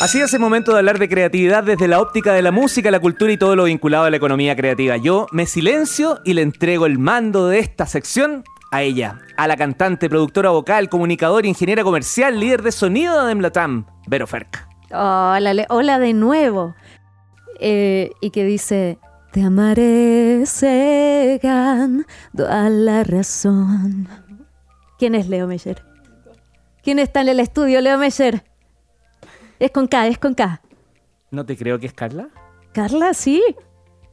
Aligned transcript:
Así 0.00 0.20
es 0.20 0.34
el 0.34 0.40
momento 0.40 0.72
de 0.72 0.78
hablar 0.78 0.98
de 0.98 1.08
creatividad 1.08 1.64
desde 1.64 1.88
la 1.88 2.00
óptica 2.00 2.34
de 2.34 2.42
la 2.42 2.52
música, 2.52 2.90
la 2.90 3.00
cultura 3.00 3.32
y 3.32 3.38
todo 3.38 3.56
lo 3.56 3.64
vinculado 3.64 4.04
a 4.04 4.10
la 4.10 4.16
economía 4.18 4.54
creativa. 4.54 4.98
Yo 4.98 5.26
me 5.32 5.46
silencio 5.46 6.20
y 6.24 6.34
le 6.34 6.42
entrego 6.42 6.84
el 6.84 6.98
mando 6.98 7.48
de 7.48 7.58
esta 7.58 7.86
sección 7.86 8.44
a 8.70 8.82
ella, 8.82 9.20
a 9.36 9.48
la 9.48 9.56
cantante, 9.56 10.10
productora 10.10 10.50
vocal, 10.50 10.88
comunicadora, 10.88 11.46
ingeniera 11.46 11.84
comercial, 11.84 12.38
líder 12.38 12.62
de 12.62 12.72
sonido 12.72 13.24
de 13.24 13.34
Mlatam, 13.34 13.86
Vero 14.06 14.26
Ferk. 14.26 14.68
Hola, 14.90 15.64
hola 15.70 15.98
de 15.98 16.12
nuevo. 16.12 16.74
Eh, 17.60 18.10
y 18.20 18.30
que 18.30 18.44
dice, 18.44 18.98
te 19.32 19.42
amaré, 19.42 20.44
Segan, 20.44 22.04
a 22.46 22.68
la 22.68 23.04
razón. 23.04 24.08
¿Quién 24.98 25.14
es 25.14 25.28
Leo 25.28 25.46
Meyer? 25.46 25.82
¿Quién 26.82 26.98
está 26.98 27.22
en 27.22 27.28
el 27.28 27.40
estudio, 27.40 27.80
Leo 27.80 27.96
Meyer? 27.96 28.44
Es 29.58 29.70
con 29.70 29.86
K, 29.86 30.06
es 30.08 30.18
con 30.18 30.34
K. 30.34 30.60
No 31.30 31.44
te 31.46 31.56
creo 31.56 31.78
que 31.78 31.86
es 31.86 31.92
Carla. 31.92 32.28
Carla, 32.72 33.14
sí. 33.14 33.42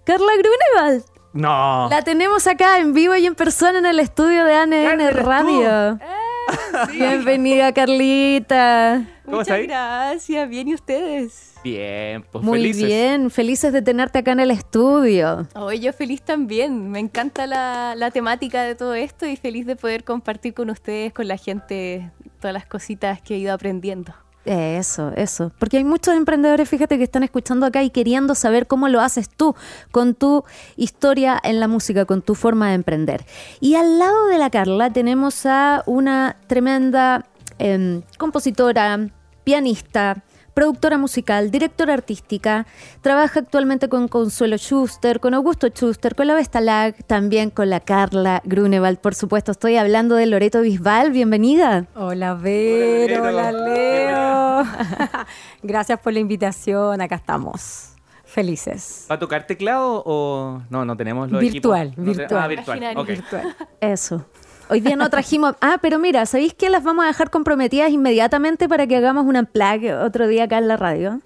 Carla 0.05 0.31
Grunewald. 0.37 1.03
No. 1.33 1.87
La 1.89 2.01
tenemos 2.03 2.45
acá 2.47 2.79
en 2.79 2.93
vivo 2.93 3.15
y 3.15 3.25
en 3.25 3.35
persona 3.35 3.79
en 3.79 3.85
el 3.85 3.99
estudio 3.99 4.43
de 4.45 4.53
ANN 4.55 4.99
Radio. 5.13 5.99
Bienvenida, 6.91 7.71
Carlita. 7.73 9.05
Muchas 9.25 9.61
gracias. 9.61 10.49
Bien, 10.49 10.67
¿y 10.67 10.73
ustedes? 10.73 11.53
Bien, 11.63 12.25
pues 12.31 12.43
Muy 12.43 12.59
felices. 12.59 12.85
bien, 12.85 13.29
felices 13.31 13.71
de 13.71 13.81
tenerte 13.81 14.19
acá 14.19 14.31
en 14.31 14.39
el 14.41 14.51
estudio. 14.51 15.47
Hoy 15.55 15.79
yo 15.79 15.93
feliz 15.93 16.21
también. 16.21 16.89
Me 16.89 16.99
encanta 16.99 17.47
la, 17.47 17.93
la 17.95 18.11
temática 18.11 18.63
de 18.63 18.75
todo 18.75 18.93
esto 18.95 19.25
y 19.25 19.37
feliz 19.37 19.65
de 19.65 19.75
poder 19.75 20.03
compartir 20.03 20.53
con 20.53 20.69
ustedes, 20.69 21.13
con 21.13 21.27
la 21.27 21.37
gente, 21.37 22.11
todas 22.39 22.53
las 22.53 22.65
cositas 22.65 23.21
que 23.21 23.35
he 23.35 23.37
ido 23.37 23.53
aprendiendo. 23.53 24.13
Eso, 24.45 25.11
eso. 25.15 25.51
Porque 25.59 25.77
hay 25.77 25.83
muchos 25.83 26.15
emprendedores, 26.15 26.67
fíjate, 26.67 26.97
que 26.97 27.03
están 27.03 27.23
escuchando 27.23 27.65
acá 27.65 27.83
y 27.83 27.91
queriendo 27.91 28.33
saber 28.33 28.65
cómo 28.65 28.87
lo 28.87 28.99
haces 28.99 29.29
tú 29.29 29.55
con 29.91 30.15
tu 30.15 30.43
historia 30.77 31.39
en 31.43 31.59
la 31.59 31.67
música, 31.67 32.05
con 32.05 32.21
tu 32.21 32.33
forma 32.33 32.69
de 32.69 32.75
emprender. 32.75 33.25
Y 33.59 33.75
al 33.75 33.99
lado 33.99 34.27
de 34.27 34.37
la 34.39 34.49
Carla 34.49 34.91
tenemos 34.91 35.45
a 35.45 35.83
una 35.85 36.37
tremenda 36.47 37.25
em, 37.59 38.01
compositora, 38.17 39.09
pianista, 39.43 40.23
productora 40.53 40.97
musical, 40.97 41.51
directora 41.51 41.93
artística, 41.93 42.65
trabaja 43.01 43.39
actualmente 43.41 43.89
con 43.89 44.07
Consuelo 44.07 44.57
Schuster, 44.57 45.19
con 45.19 45.33
Augusto 45.33 45.67
Schuster, 45.67 46.15
con 46.15 46.27
la 46.27 46.35
Vestalag, 46.35 47.03
también 47.05 47.49
con 47.49 47.69
la 47.69 47.79
Carla 47.79 48.41
Grunewald, 48.45 48.99
por 48.99 49.15
supuesto. 49.15 49.51
Estoy 49.51 49.77
hablando 49.77 50.15
de 50.15 50.25
Loreto 50.25 50.61
Bisbal, 50.61 51.11
bienvenida. 51.11 51.85
Hola, 51.95 52.33
Vero, 52.35 53.23
Hola, 53.23 53.29
hola, 53.29 53.51
Leo. 53.51 54.40
Gracias 55.63 55.99
por 55.99 56.13
la 56.13 56.19
invitación, 56.19 57.01
acá 57.01 57.15
estamos. 57.15 57.87
Felices. 58.25 59.07
¿Va 59.11 59.15
a 59.15 59.19
tocar 59.19 59.45
teclado 59.45 60.03
o 60.05 60.61
no? 60.69 60.85
No 60.85 60.95
tenemos 60.95 61.29
los 61.29 61.41
Virtual, 61.41 61.87
equipos. 61.87 62.05
No 62.05 62.11
te- 62.13 62.17
virtual. 62.19 62.43
Ah, 62.43 62.47
virtual. 62.47 63.05
Virtual. 63.05 63.55
Eso. 63.81 64.25
Hoy 64.69 64.79
día 64.79 64.95
no 64.95 65.09
trajimos. 65.09 65.55
Ah, 65.59 65.79
pero 65.81 65.99
mira, 65.99 66.25
¿sabéis 66.25 66.53
que 66.53 66.69
las 66.69 66.81
vamos 66.81 67.03
a 67.03 67.07
dejar 67.09 67.29
comprometidas 67.29 67.91
inmediatamente 67.91 68.69
para 68.69 68.87
que 68.87 68.95
hagamos 68.95 69.25
una 69.25 69.43
plug 69.43 69.91
otro 70.01 70.27
día 70.27 70.45
acá 70.45 70.59
en 70.59 70.69
la 70.69 70.77
radio? 70.77 71.19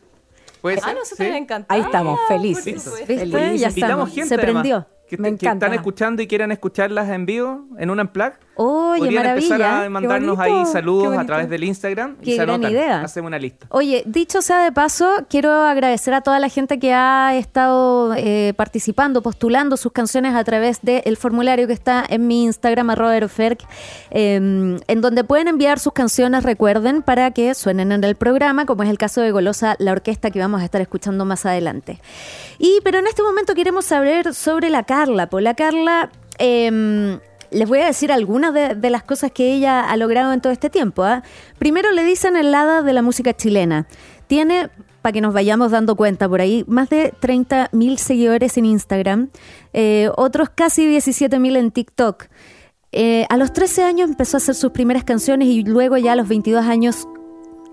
¿Puede 0.61 0.79
Ah, 0.83 0.93
nosotros 0.95 1.17
¿Sí? 1.17 1.23
me 1.31 1.37
encanta. 1.37 1.71
Ahí 1.71 1.81
estamos, 1.81 2.17
por 2.17 2.27
felices. 2.27 2.73
¿Viste? 2.73 3.05
Felices. 3.27 3.61
Ya 3.61 3.67
estamos. 3.67 4.09
gente 4.09 4.29
Se 4.29 4.33
además, 4.33 4.51
prendió. 4.63 4.87
que, 5.07 5.17
Me 5.19 5.37
que 5.37 5.47
están 5.47 5.73
escuchando 5.75 6.23
y 6.23 6.27
quieran 6.27 6.51
escucharlas 6.51 7.07
en 7.09 7.27
vivo 7.27 7.65
en 7.77 7.91
un 7.91 7.99
unplug. 7.99 8.33
Oye, 8.57 8.99
Podrían 8.99 9.25
empezar 9.25 9.59
maravilla. 9.59 9.85
a 9.85 9.89
mandarnos 9.89 10.39
ahí 10.39 10.65
saludos 10.65 11.17
a 11.17 11.25
través 11.25 11.49
del 11.49 11.63
Instagram 11.63 12.15
y 12.21 12.35
se 12.35 12.41
anotan. 12.41 12.71
idea. 12.71 13.01
Hacemos 13.01 13.27
una 13.27 13.37
lista. 13.39 13.67
Oye, 13.69 14.03
dicho 14.05 14.41
sea 14.41 14.63
de 14.63 14.71
paso, 14.71 15.09
quiero 15.29 15.51
agradecer 15.51 16.13
a 16.13 16.21
toda 16.21 16.39
la 16.39 16.47
gente 16.49 16.79
que 16.79 16.93
ha 16.93 17.35
estado 17.35 18.13
eh, 18.15 18.53
participando, 18.55 19.21
postulando 19.21 19.75
sus 19.77 19.91
canciones 19.91 20.35
a 20.35 20.43
través 20.43 20.79
del 20.81 21.17
formulario 21.17 21.67
que 21.67 21.73
está 21.73 22.03
en 22.07 22.27
mi 22.27 22.43
Instagram, 22.45 22.89
Aeroferc, 22.89 23.61
eh, 24.11 24.35
en 24.87 25.01
donde 25.01 25.23
pueden 25.23 25.47
enviar 25.47 25.79
sus 25.79 25.93
canciones, 25.93 26.43
recuerden, 26.43 27.01
para 27.01 27.31
que 27.31 27.53
suenen 27.55 27.91
en 27.91 28.03
el 28.03 28.15
programa, 28.15 28.65
como 28.65 28.83
es 28.83 28.89
el 28.89 28.97
caso 28.97 29.21
de 29.21 29.31
Golosa, 29.31 29.75
la 29.79 29.91
orquesta 29.91 30.31
que 30.31 30.39
vamos 30.39 30.61
a 30.61 30.65
estar 30.65 30.79
escuchando 30.81 31.25
más 31.25 31.45
adelante. 31.45 31.99
Y, 32.57 32.79
pero 32.83 32.99
en 32.99 33.07
este 33.07 33.21
momento 33.21 33.53
queremos 33.53 33.85
saber 33.85 34.33
sobre 34.33 34.69
la 34.69 34.83
Carla. 34.83 35.27
Pues 35.29 35.43
la 35.43 35.53
Carla... 35.55 36.09
eh, 36.39 37.19
les 37.51 37.67
voy 37.67 37.79
a 37.79 37.85
decir 37.85 38.11
algunas 38.11 38.53
de, 38.53 38.89
las 38.89 39.03
cosas 39.03 39.31
que 39.31 39.53
ella 39.53 39.89
ha 39.89 39.97
logrado 39.97 40.33
en 40.33 40.41
todo 40.41 40.53
este 40.53 40.69
tiempo. 40.69 41.03
¿ah? 41.03 41.23
Primero 41.57 41.91
le 41.91 42.03
dicen 42.03 42.35
el 42.35 42.53
hada 42.53 42.81
de 42.81 42.93
la 42.93 43.01
música 43.01 43.33
chilena. 43.33 43.87
Tiene, 44.27 44.69
para 45.01 45.13
que 45.13 45.21
nos 45.21 45.33
vayamos 45.33 45.71
dando 45.71 45.95
cuenta 45.95 46.27
por 46.27 46.41
ahí, 46.41 46.63
más 46.67 46.89
de 46.89 47.13
30 47.19 47.69
mil 47.71 47.97
seguidores 47.97 48.57
en 48.57 48.65
Instagram, 48.65 49.29
eh, 49.73 50.09
otros 50.15 50.49
casi 50.49 50.87
17 50.87 51.39
mil 51.39 51.55
en 51.55 51.71
TikTok. 51.71 52.25
Eh, 52.91 53.25
a 53.29 53.37
los 53.37 53.51
13 53.51 53.83
años 53.83 54.09
empezó 54.09 54.37
a 54.37 54.39
hacer 54.39 54.55
sus 54.55 54.71
primeras 54.71 55.03
canciones 55.03 55.49
y 55.49 55.63
luego 55.63 55.97
ya 55.97 56.13
a 56.13 56.15
los 56.15 56.27
22 56.27 56.65
años 56.65 57.07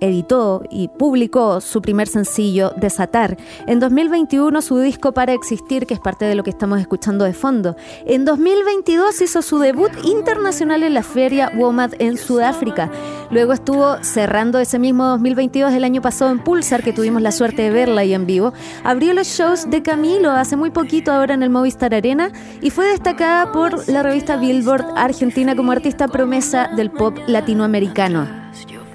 editó 0.03 0.63
y 0.71 0.89
publicó 0.89 1.61
su 1.61 1.81
primer 1.81 2.09
sencillo, 2.09 2.73
Desatar. 2.77 3.37
En 3.67 3.81
2021 3.81 4.61
su 4.61 4.79
disco 4.79 5.13
Para 5.13 5.33
Existir, 5.33 5.87
que 5.87 5.95
es 5.95 6.01
parte 6.01 6.25
de 6.25 6.35
lo 6.35 6.43
que 6.43 6.51
estamos 6.51 6.81
escuchando 6.81 7.25
de 7.25 7.33
fondo. 7.33 7.77
En 8.05 8.25
2022 8.25 9.21
hizo 9.23 9.43
su 9.43 9.59
debut 9.59 9.93
internacional 10.05 10.83
en 10.83 10.95
la 10.95 11.03
feria 11.03 11.53
WOMAD 11.57 11.95
en 11.99 12.17
Sudáfrica. 12.17 12.91
Luego 13.31 13.53
estuvo 13.53 14.03
cerrando 14.03 14.59
ese 14.59 14.79
mismo 14.79 15.05
2022 15.05 15.73
el 15.73 15.85
año 15.85 16.03
pasado 16.03 16.31
en 16.31 16.41
Pulsar, 16.41 16.83
que 16.83 16.93
tuvimos 16.93 17.23
la 17.23 17.33
suerte 17.33 17.63
de 17.63 17.71
verla 17.71 18.01
ahí 18.03 18.13
en 18.13 18.27
vivo. 18.27 18.53
Abrió 18.85 19.15
los 19.15 19.29
shows 19.29 19.71
de 19.71 19.83
Camilo 19.83 20.31
hace 20.33 20.57
muy 20.57 20.71
poquito 20.71 21.13
ahora 21.13 21.35
en 21.35 21.43
el 21.43 21.51
Movistar 21.51 21.95
Arena 21.95 22.31
y 22.61 22.71
fue 22.71 22.87
destacada 22.87 23.53
por 23.53 23.89
la 23.89 24.03
revista 24.03 24.37
Billboard 24.37 24.85
Argentina 24.97 25.55
como 25.55 25.73
artista 25.73 26.09
promesa 26.09 26.69
del 26.77 26.91
pop 26.91 27.17
latinoamericano. 27.27 28.42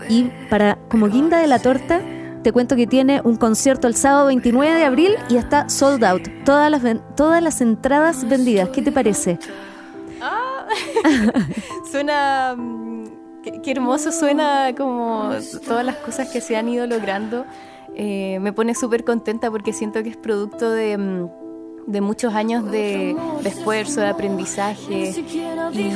Y 0.09 0.31
para 0.49 0.77
como 0.89 1.07
guinda 1.07 1.39
de 1.39 1.47
la 1.47 1.59
torta, 1.59 2.01
te 2.43 2.51
cuento 2.51 2.75
que 2.75 2.87
tiene 2.87 3.21
un 3.23 3.35
concierto 3.35 3.87
el 3.87 3.95
sábado 3.95 4.27
29 4.27 4.73
de 4.73 4.85
abril 4.85 5.15
y 5.29 5.37
está 5.37 5.69
sold 5.69 6.03
out. 6.03 6.27
Todas 6.45 6.71
las, 6.71 6.81
todas 7.15 7.41
las 7.41 7.61
entradas 7.61 8.27
vendidas. 8.27 8.69
¿Qué 8.69 8.81
te 8.81 8.91
parece? 8.91 9.39
Suena. 11.91 12.55
mm, 12.57 12.87
Qué, 13.63 13.71
hermoso 13.71 14.11
suena 14.11 14.73
como 14.75 15.31
todas 15.65 15.85
las 15.85 15.95
cosas 15.97 16.29
que 16.29 16.41
se 16.41 16.57
han 16.57 16.67
ido 16.69 16.85
logrando. 16.87 17.45
Eh, 17.95 18.39
me 18.41 18.53
pone 18.53 18.75
súper 18.75 19.03
contenta 19.03 19.49
porque 19.49 19.73
siento 19.73 20.03
que 20.03 20.09
es 20.09 20.17
producto 20.17 20.69
de, 20.71 20.97
mm, 20.97 21.29
de 21.87 22.01
muchos 22.01 22.33
años 22.33 22.69
de, 22.69 23.15
de 23.41 23.49
esfuerzo, 23.49 24.01
de 24.01 24.07
aprendizaje. 24.07 25.13
Y, 25.73 25.91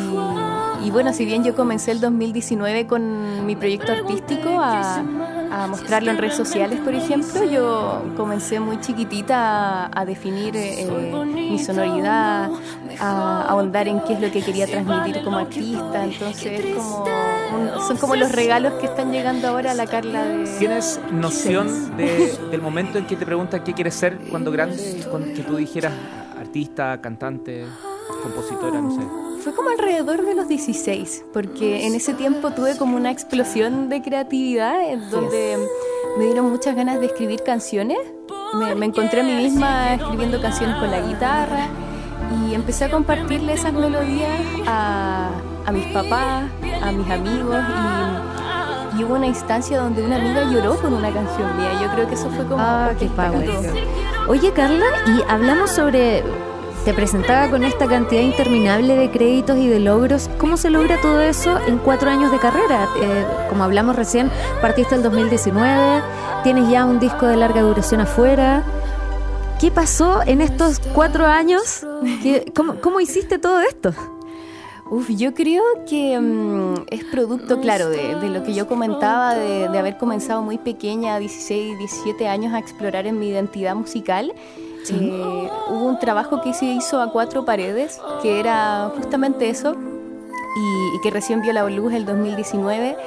y 0.83 0.91
bueno, 0.91 1.13
si 1.13 1.25
bien 1.25 1.43
yo 1.43 1.55
comencé 1.55 1.91
el 1.91 1.99
2019 2.01 2.87
con 2.87 3.45
mi 3.45 3.55
proyecto 3.55 3.91
artístico 3.91 4.49
a, 4.59 5.03
a 5.51 5.67
mostrarlo 5.67 6.11
en 6.11 6.17
redes 6.17 6.35
sociales, 6.35 6.79
por 6.79 6.93
ejemplo, 6.93 7.43
yo 7.43 8.03
comencé 8.17 8.59
muy 8.59 8.79
chiquitita 8.79 9.85
a, 9.85 9.91
a 10.01 10.05
definir 10.05 10.55
eh, 10.55 10.87
mi 11.33 11.59
sonoridad, 11.59 12.49
a 12.99 13.41
ahondar 13.47 13.87
en 13.87 13.99
qué 14.01 14.13
es 14.13 14.21
lo 14.21 14.31
que 14.31 14.41
quería 14.41 14.65
transmitir 14.67 15.23
como 15.23 15.37
artista. 15.37 16.03
Entonces, 16.03 16.75
como 16.75 17.03
un- 17.03 17.87
son 17.87 17.97
como 17.97 18.15
los 18.15 18.31
regalos 18.31 18.73
que 18.73 18.85
están 18.87 19.11
llegando 19.11 19.47
ahora 19.49 19.71
a 19.71 19.73
la 19.73 19.85
Carla 19.87 20.23
de... 20.25 20.45
¿Tienes 20.59 20.99
noción 21.11 21.97
de- 21.97 22.37
del 22.49 22.61
momento 22.61 22.97
en 22.97 23.05
que 23.05 23.15
te 23.15 23.25
preguntan 23.25 23.63
qué 23.63 23.73
quieres 23.73 23.95
ser 23.95 24.17
cuando 24.29 24.51
grande? 24.51 25.05
Cuando, 25.09 25.33
que 25.33 25.41
tú 25.43 25.55
dijeras 25.57 25.93
artista, 26.39 26.99
cantante, 27.01 27.65
compositora, 28.23 28.81
no 28.81 28.91
sé. 28.91 29.01
Fue 29.43 29.55
como 29.55 29.69
alrededor 29.69 30.23
de 30.23 30.35
los 30.35 30.47
16, 30.47 31.25
porque 31.33 31.87
en 31.87 31.95
ese 31.95 32.13
tiempo 32.13 32.51
tuve 32.51 32.77
como 32.77 32.95
una 32.95 33.09
explosión 33.09 33.89
de 33.89 34.01
creatividad 34.03 34.87
en 34.87 35.09
donde 35.09 35.57
me 36.17 36.25
dieron 36.25 36.51
muchas 36.51 36.75
ganas 36.75 36.99
de 36.99 37.07
escribir 37.07 37.41
canciones. 37.43 37.97
Me, 38.53 38.75
me 38.75 38.85
encontré 38.85 39.21
a 39.21 39.23
mí 39.23 39.33
misma 39.33 39.95
escribiendo 39.95 40.39
canciones 40.41 40.75
con 40.75 40.91
la 40.91 41.01
guitarra 41.01 41.67
y 42.45 42.53
empecé 42.53 42.85
a 42.85 42.91
compartirle 42.91 43.53
esas 43.53 43.73
melodías 43.73 44.39
a, 44.67 45.31
a 45.65 45.71
mis 45.71 45.87
papás, 45.87 46.43
a 46.83 46.91
mis 46.91 47.09
amigos 47.09 47.57
y, 48.95 48.99
y 48.99 49.03
hubo 49.03 49.15
una 49.15 49.27
instancia 49.27 49.79
donde 49.79 50.03
una 50.03 50.17
amiga 50.17 50.43
lloró 50.51 50.79
con 50.79 50.93
una 50.93 51.11
canción 51.11 51.57
mía. 51.57 51.79
Yo 51.81 51.91
creo 51.93 52.07
que 52.07 52.13
eso 52.13 52.29
fue 52.29 52.45
como... 52.45 52.61
Ah, 52.61 52.91
qué 52.99 53.07
power. 53.07 53.49
Oye, 54.27 54.51
Carla, 54.53 54.85
y 55.07 55.21
hablamos 55.27 55.71
sobre. 55.71 56.23
Te 56.85 56.93
presentaba 56.95 57.47
con 57.51 57.63
esta 57.63 57.85
cantidad 57.87 58.21
interminable 58.21 58.95
de 58.95 59.11
créditos 59.11 59.57
y 59.57 59.67
de 59.67 59.79
logros. 59.79 60.29
¿Cómo 60.39 60.57
se 60.57 60.71
logra 60.71 60.99
todo 60.99 61.21
eso 61.21 61.59
en 61.67 61.77
cuatro 61.77 62.09
años 62.09 62.31
de 62.31 62.39
carrera? 62.39 62.89
Eh, 62.99 63.25
como 63.49 63.63
hablamos 63.63 63.95
recién, 63.95 64.31
partiste 64.61 64.95
el 64.95 65.03
2019, 65.03 66.01
tienes 66.43 66.69
ya 66.69 66.85
un 66.85 66.99
disco 66.99 67.27
de 67.27 67.37
larga 67.37 67.61
duración 67.61 68.01
afuera. 68.01 68.63
¿Qué 69.59 69.69
pasó 69.69 70.21
en 70.25 70.41
estos 70.41 70.79
cuatro 70.95 71.27
años? 71.27 71.85
¿Qué- 72.23 72.51
cómo, 72.55 72.75
cómo 72.81 72.99
hiciste 72.99 73.37
todo 73.37 73.59
esto? 73.59 73.93
Uf, 74.89 75.07
yo 75.09 75.35
creo 75.35 75.61
que 75.87 76.19
mm, 76.19 76.85
es 76.89 77.03
producto, 77.05 77.61
claro, 77.61 77.89
de, 77.89 78.15
lo 78.27 78.43
que 78.43 78.55
yo 78.55 78.67
comentaba, 78.67 79.35
de, 79.35 79.65
haber 79.77 79.97
comenzado 79.99 80.41
muy 80.41 80.57
pequeña, 80.57 81.19
16, 81.19 81.77
17 81.77 82.27
años, 82.27 82.53
a 82.55 82.59
explorar 82.59 83.05
en 83.05 83.19
mi 83.19 83.29
identidad 83.29 83.75
musical. 83.75 84.33
Eh, 84.89 85.49
hubo 85.69 85.85
un 85.85 85.99
trabajo 85.99 86.41
que 86.41 86.53
se 86.53 86.65
hizo 86.65 87.01
a 87.01 87.11
cuatro 87.11 87.45
paredes, 87.45 87.99
que 88.21 88.39
era 88.39 88.91
justamente 88.95 89.49
eso, 89.49 89.75
y, 89.75 90.97
y 90.97 91.01
que 91.01 91.11
recién 91.11 91.41
vio 91.41 91.53
la 91.53 91.69
luz 91.69 91.93
el 91.93 92.05
2019 92.05 92.97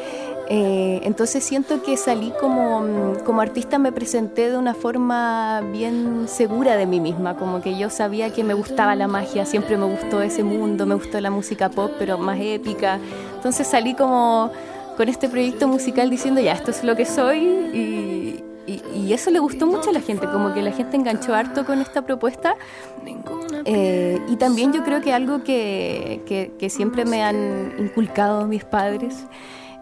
eh, 0.46 1.00
entonces 1.04 1.42
siento 1.42 1.82
que 1.82 1.96
salí 1.96 2.32
como, 2.38 3.14
como 3.24 3.40
artista, 3.40 3.78
me 3.78 3.92
presenté 3.92 4.50
de 4.50 4.58
una 4.58 4.74
forma 4.74 5.62
bien 5.72 6.26
segura 6.28 6.76
de 6.76 6.84
mí 6.86 7.00
misma, 7.00 7.36
como 7.36 7.62
que 7.62 7.78
yo 7.78 7.88
sabía 7.88 8.30
que 8.30 8.44
me 8.44 8.52
gustaba 8.52 8.94
la 8.94 9.08
magia, 9.08 9.46
siempre 9.46 9.78
me 9.78 9.86
gustó 9.86 10.20
ese 10.20 10.42
mundo, 10.42 10.84
me 10.84 10.96
gustó 10.96 11.18
la 11.20 11.30
música 11.30 11.70
pop, 11.70 11.92
pero 11.98 12.18
más 12.18 12.38
épica. 12.40 12.98
Entonces 13.36 13.66
salí 13.66 13.94
como 13.94 14.50
con 14.98 15.08
este 15.08 15.28
proyecto 15.28 15.66
musical 15.66 16.10
diciendo, 16.10 16.42
ya, 16.42 16.52
esto 16.52 16.70
es 16.70 16.84
lo 16.84 16.94
que 16.94 17.06
soy 17.06 17.38
y, 17.38 18.13
eso 19.12 19.30
le 19.30 19.38
gustó 19.38 19.66
mucho 19.66 19.90
a 19.90 19.92
la 19.92 20.00
gente, 20.00 20.26
como 20.26 20.54
que 20.54 20.62
la 20.62 20.72
gente 20.72 20.96
enganchó 20.96 21.34
harto 21.34 21.64
con 21.64 21.80
esta 21.80 22.02
propuesta. 22.02 22.56
Eh, 23.66 24.20
y 24.28 24.36
también 24.36 24.72
yo 24.72 24.84
creo 24.84 25.00
que 25.00 25.12
algo 25.12 25.42
que, 25.42 26.22
que, 26.58 26.70
siempre 26.70 27.04
me 27.04 27.22
han 27.22 27.74
inculcado 27.78 28.46
mis 28.46 28.64
padres 28.64 29.26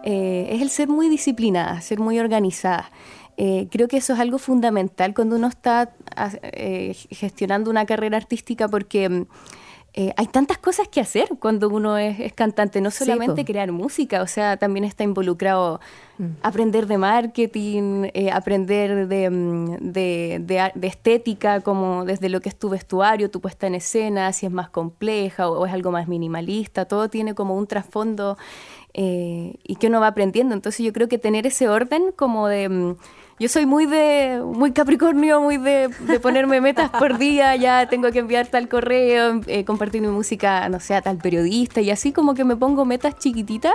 eh, 0.04 0.48
es 0.50 0.62
el 0.62 0.70
ser 0.70 0.88
muy 0.88 1.08
disciplinada, 1.08 1.80
ser 1.80 2.00
muy 2.00 2.19
organizada. 2.19 2.90
Eh, 3.36 3.69
creo 3.70 3.88
que 3.88 3.96
eso 3.96 4.12
es 4.12 4.20
algo 4.20 4.38
fundamental 4.38 5.14
cuando 5.14 5.36
uno 5.36 5.46
está 5.46 5.94
eh, 6.42 6.94
gestionando 7.10 7.70
una 7.70 7.86
carrera 7.86 8.18
artística 8.18 8.68
porque 8.68 9.26
mm, 9.96 10.08
hay 10.16 10.26
tantas 10.26 10.58
cosas 10.58 10.88
que 10.88 11.00
hacer 11.00 11.28
cuando 11.38 11.68
uno 11.68 11.98
es, 11.98 12.32
cantante, 12.32 12.80
no 12.80 12.90
solamente 12.90 13.44
crear 13.44 13.72
música, 13.72 14.22
o 14.22 14.26
sea, 14.26 14.56
también 14.56 14.84
está 14.84 15.04
involucrado 15.04 15.80
mm. 16.18 16.26
aprender 16.42 16.86
de 16.86 16.98
marketing, 16.98 18.08
aprender 18.32 19.06
mm, 19.30 19.76
de, 19.92 20.72
estética, 20.82 21.60
como 21.60 22.04
desde 22.04 22.28
lo 22.28 22.40
que 22.40 22.48
es 22.48 22.56
tu 22.56 22.68
vestuario, 22.68 23.30
tu 23.30 23.40
puesta 23.40 23.66
en 23.66 23.74
escena, 23.74 24.32
si 24.32 24.46
es 24.46 24.52
más 24.52 24.70
compleja 24.70 25.48
o 25.48 25.66
es 25.66 25.72
algo 25.72 25.90
más 25.90 26.08
minimalista, 26.08 26.84
todo 26.84 27.08
tiene 27.08 27.34
como 27.34 27.56
un 27.56 27.66
trasfondo 27.66 28.38
eh, 28.94 29.54
y 29.64 29.76
que 29.76 29.86
uno 29.86 30.00
va 30.00 30.08
aprendiendo. 30.08 30.54
Entonces 30.54 30.84
yo 30.84 30.92
creo 30.92 31.08
que 31.08 31.18
tener 31.18 31.46
ese 31.46 31.68
orden 31.68 32.12
como 32.14 32.48
de... 32.48 32.68
Mm, 32.68 32.96
yo 33.38 33.48
soy 33.48 33.66
muy 33.66 33.86
de 33.86 34.40
muy 34.44 34.72
capricornio, 34.72 35.40
muy 35.40 35.56
de, 35.56 35.90
ponerme 36.22 36.60
metas 36.60 36.90
por 36.90 37.18
día, 37.18 37.56
ya 37.56 37.88
tengo 37.88 38.12
que 38.12 38.20
enviar 38.20 38.46
tal 38.46 38.68
correo, 38.68 39.40
eh, 39.46 39.64
compartir 39.64 40.00
mi 40.00 40.08
música, 40.08 40.68
no 40.68 40.78
sé, 40.78 41.00
tal 41.02 41.18
periodista, 41.18 41.80
y 41.80 41.90
así 41.90 42.12
como 42.12 42.34
que 42.34 42.44
me 42.44 42.54
pongo 42.54 42.84
metas 42.84 43.18
chiquititas, 43.18 43.74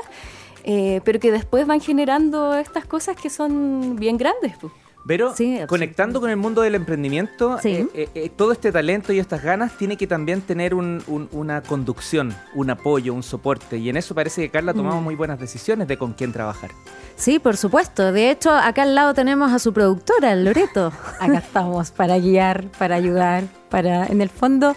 eh, 0.63 1.01
pero 1.03 1.19
que 1.19 1.31
después 1.31 1.67
van 1.67 1.81
generando 1.81 2.55
estas 2.55 2.85
cosas 2.85 3.17
que 3.17 3.29
son 3.29 3.97
bien 3.97 4.17
grandes. 4.17 4.53
Pues. 4.61 4.71
Pero 5.07 5.33
conectando 5.67 6.19
con 6.19 6.29
el 6.29 6.35
mundo 6.35 6.61
del 6.61 6.75
emprendimiento, 6.75 7.57
eh, 7.63 7.87
eh, 7.93 8.09
eh, 8.13 8.29
todo 8.29 8.51
este 8.51 8.73
talento 8.73 9.13
y 9.13 9.19
estas 9.19 9.41
ganas 9.41 9.77
tiene 9.77 9.95
que 9.95 10.05
también 10.05 10.41
tener 10.41 10.73
una 10.73 11.63
conducción, 11.63 12.35
un 12.53 12.69
apoyo, 12.69 13.13
un 13.13 13.23
soporte. 13.23 13.77
Y 13.77 13.89
en 13.89 13.95
eso 13.95 14.13
parece 14.13 14.41
que 14.41 14.49
Carla 14.49 14.71
ha 14.71 14.75
tomado 14.75 14.99
mm. 14.99 15.03
muy 15.03 15.15
buenas 15.15 15.39
decisiones 15.39 15.87
de 15.87 15.97
con 15.97 16.11
quién 16.11 16.33
trabajar. 16.33 16.71
Sí, 17.15 17.39
por 17.39 17.55
supuesto. 17.55 18.11
De 18.11 18.29
hecho, 18.29 18.51
acá 18.51 18.83
al 18.83 18.95
lado 18.95 19.13
tenemos 19.13 19.53
a 19.53 19.59
su 19.59 19.71
productora, 19.71 20.35
Loreto. 20.35 20.91
acá 21.19 21.37
estamos 21.37 21.91
para 21.91 22.17
guiar, 22.19 22.69
para 22.77 22.95
ayudar, 22.95 23.45
para... 23.69 24.07
En 24.07 24.21
el 24.21 24.29
fondo, 24.29 24.75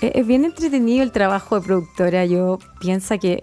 es 0.00 0.26
bien 0.26 0.44
entretenido 0.44 1.02
el 1.02 1.12
trabajo 1.12 1.58
de 1.58 1.66
productora. 1.66 2.26
Yo 2.26 2.58
pienso 2.78 3.18
que 3.18 3.40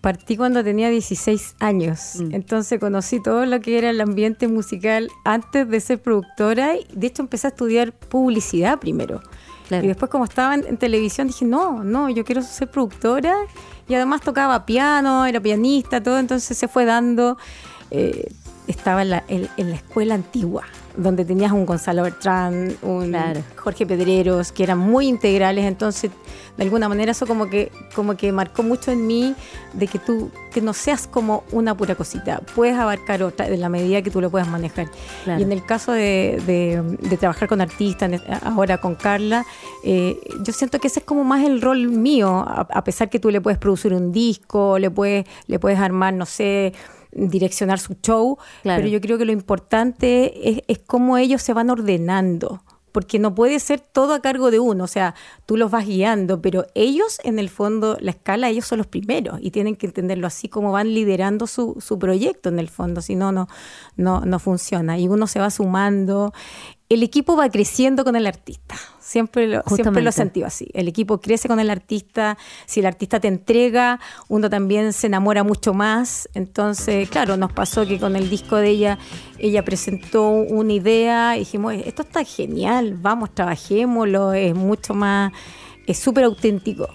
partí 0.00 0.36
cuando 0.36 0.62
tenía 0.62 0.90
16 0.90 1.56
años, 1.60 2.16
mm. 2.16 2.34
entonces 2.34 2.78
conocí 2.78 3.20
todo 3.22 3.46
lo 3.46 3.60
que 3.60 3.78
era 3.78 3.90
el 3.90 4.00
ambiente 4.00 4.48
musical 4.48 5.10
antes 5.24 5.68
de 5.68 5.80
ser 5.80 6.00
productora 6.00 6.76
y 6.76 6.86
de 6.92 7.06
hecho 7.08 7.22
empecé 7.22 7.48
a 7.48 7.50
estudiar 7.50 7.92
publicidad 7.92 8.78
primero. 8.78 9.20
Y 9.70 9.86
después 9.86 10.10
como 10.10 10.24
estaba 10.24 10.54
en, 10.54 10.78
televisión 10.78 11.26
dije, 11.26 11.44
no, 11.44 11.84
no, 11.84 12.08
yo 12.08 12.24
quiero 12.24 12.40
ser 12.40 12.70
productora 12.70 13.34
y 13.86 13.94
además 13.94 14.22
tocaba 14.22 14.64
piano, 14.64 15.26
era 15.26 15.40
pianista, 15.40 16.02
todo, 16.02 16.18
entonces 16.18 16.56
se 16.56 16.68
fue 16.68 16.86
dando, 16.86 17.36
eh, 17.90 18.32
estaba 18.66 19.02
en 19.02 19.10
la, 19.10 19.24
en 19.28 19.70
la 19.70 19.76
escuela 19.76 20.14
antigua 20.14 20.64
donde 20.98 21.24
tenías 21.24 21.52
un 21.52 21.64
Gonzalo 21.64 22.02
Bertrán, 22.02 22.76
un 22.82 23.16
Jorge 23.56 23.86
Pedreros, 23.86 24.52
que 24.52 24.64
eran 24.64 24.78
muy 24.78 25.06
integrales, 25.06 25.64
entonces 25.64 26.10
de 26.56 26.64
alguna 26.64 26.88
manera 26.88 27.12
eso 27.12 27.26
como 27.26 27.48
que, 27.48 27.70
como 27.94 28.16
que 28.16 28.32
marcó 28.32 28.64
mucho 28.64 28.90
en 28.90 29.06
mí 29.06 29.34
de 29.74 29.86
que 29.86 30.00
tú 30.00 30.30
que 30.52 30.60
no 30.60 30.72
seas 30.72 31.06
como 31.06 31.44
una 31.52 31.76
pura 31.76 31.94
cosita, 31.94 32.40
puedes 32.54 32.76
abarcar 32.76 33.22
otra 33.22 33.46
en 33.46 33.60
la 33.60 33.68
medida 33.68 34.02
que 34.02 34.10
tú 34.10 34.20
lo 34.20 34.28
puedas 34.28 34.48
manejar. 34.48 34.88
Y 35.26 35.42
en 35.42 35.52
el 35.52 35.64
caso 35.64 35.92
de, 35.92 36.82
trabajar 37.20 37.48
con 37.48 37.60
artistas, 37.60 38.10
ahora 38.42 38.78
con 38.78 38.96
Carla, 38.96 39.46
eh, 39.84 40.18
yo 40.42 40.52
siento 40.52 40.80
que 40.80 40.88
ese 40.88 41.00
es 41.00 41.06
como 41.06 41.22
más 41.22 41.44
el 41.44 41.60
rol 41.60 41.88
mío, 41.88 42.44
a, 42.46 42.82
pesar 42.82 43.08
que 43.08 43.20
tú 43.20 43.30
le 43.30 43.40
puedes 43.40 43.58
producir 43.58 43.94
un 43.94 44.10
disco, 44.10 44.78
le 44.78 44.90
puedes, 44.90 45.26
le 45.46 45.60
puedes 45.60 45.78
armar, 45.78 46.14
no 46.14 46.26
sé, 46.26 46.72
direccionar 47.12 47.78
su 47.78 47.94
show, 47.94 48.38
pero 48.62 48.86
yo 48.86 49.00
creo 49.00 49.18
que 49.18 49.24
lo 49.24 49.32
importante 49.32 50.50
es, 50.50 50.62
es 50.68 50.78
cómo 50.78 51.16
ellos 51.16 51.42
se 51.42 51.52
van 51.52 51.70
ordenando 51.70 52.62
porque 52.92 53.18
no 53.18 53.34
puede 53.34 53.60
ser 53.60 53.80
todo 53.80 54.14
a 54.14 54.20
cargo 54.20 54.50
de 54.50 54.58
uno, 54.58 54.84
o 54.84 54.88
sea, 54.88 55.14
tú 55.46 55.56
los 55.56 55.70
vas 55.70 55.86
guiando, 55.86 56.40
pero 56.40 56.66
ellos 56.74 57.20
en 57.22 57.38
el 57.38 57.48
fondo, 57.48 57.96
la 58.00 58.10
escala, 58.10 58.48
ellos 58.48 58.66
son 58.66 58.78
los 58.78 58.86
primeros 58.86 59.38
y 59.40 59.50
tienen 59.50 59.76
que 59.76 59.86
entenderlo 59.86 60.26
así 60.26 60.48
como 60.48 60.72
van 60.72 60.92
liderando 60.92 61.46
su, 61.46 61.76
su 61.80 61.98
proyecto 61.98 62.48
en 62.48 62.58
el 62.58 62.68
fondo, 62.68 63.00
si 63.00 63.14
no, 63.14 63.30
no, 63.30 63.46
no 63.96 64.38
funciona. 64.38 64.98
Y 64.98 65.06
uno 65.06 65.26
se 65.26 65.38
va 65.38 65.50
sumando, 65.50 66.32
el 66.88 67.02
equipo 67.02 67.36
va 67.36 67.50
creciendo 67.50 68.04
con 68.04 68.16
el 68.16 68.26
artista. 68.26 68.74
Siempre 69.00 69.46
lo, 69.46 69.62
siempre 69.74 70.02
lo 70.02 70.10
he 70.10 70.12
sentido 70.12 70.46
así. 70.46 70.68
El 70.72 70.88
equipo 70.88 71.20
crece 71.20 71.48
con 71.48 71.60
el 71.60 71.70
artista. 71.70 72.38
Si 72.66 72.80
el 72.80 72.86
artista 72.86 73.20
te 73.20 73.28
entrega, 73.28 74.00
uno 74.28 74.48
también 74.48 74.92
se 74.92 75.06
enamora 75.06 75.44
mucho 75.44 75.74
más. 75.74 76.28
Entonces, 76.34 77.08
claro, 77.10 77.36
nos 77.36 77.52
pasó 77.52 77.86
que 77.86 77.98
con 77.98 78.16
el 78.16 78.30
disco 78.30 78.56
de 78.56 78.68
ella, 78.70 78.98
ella 79.38 79.64
presentó 79.64 80.28
una 80.30 80.72
idea 80.72 81.36
y 81.36 81.40
dijimos, 81.40 81.74
esto 81.74 82.02
está 82.02 82.24
genial, 82.24 82.94
vamos, 82.94 83.34
trabajémoslo, 83.34 84.32
es 84.32 84.54
mucho 84.54 84.94
más, 84.94 85.32
es 85.86 85.98
súper 85.98 86.24
auténtico. 86.24 86.88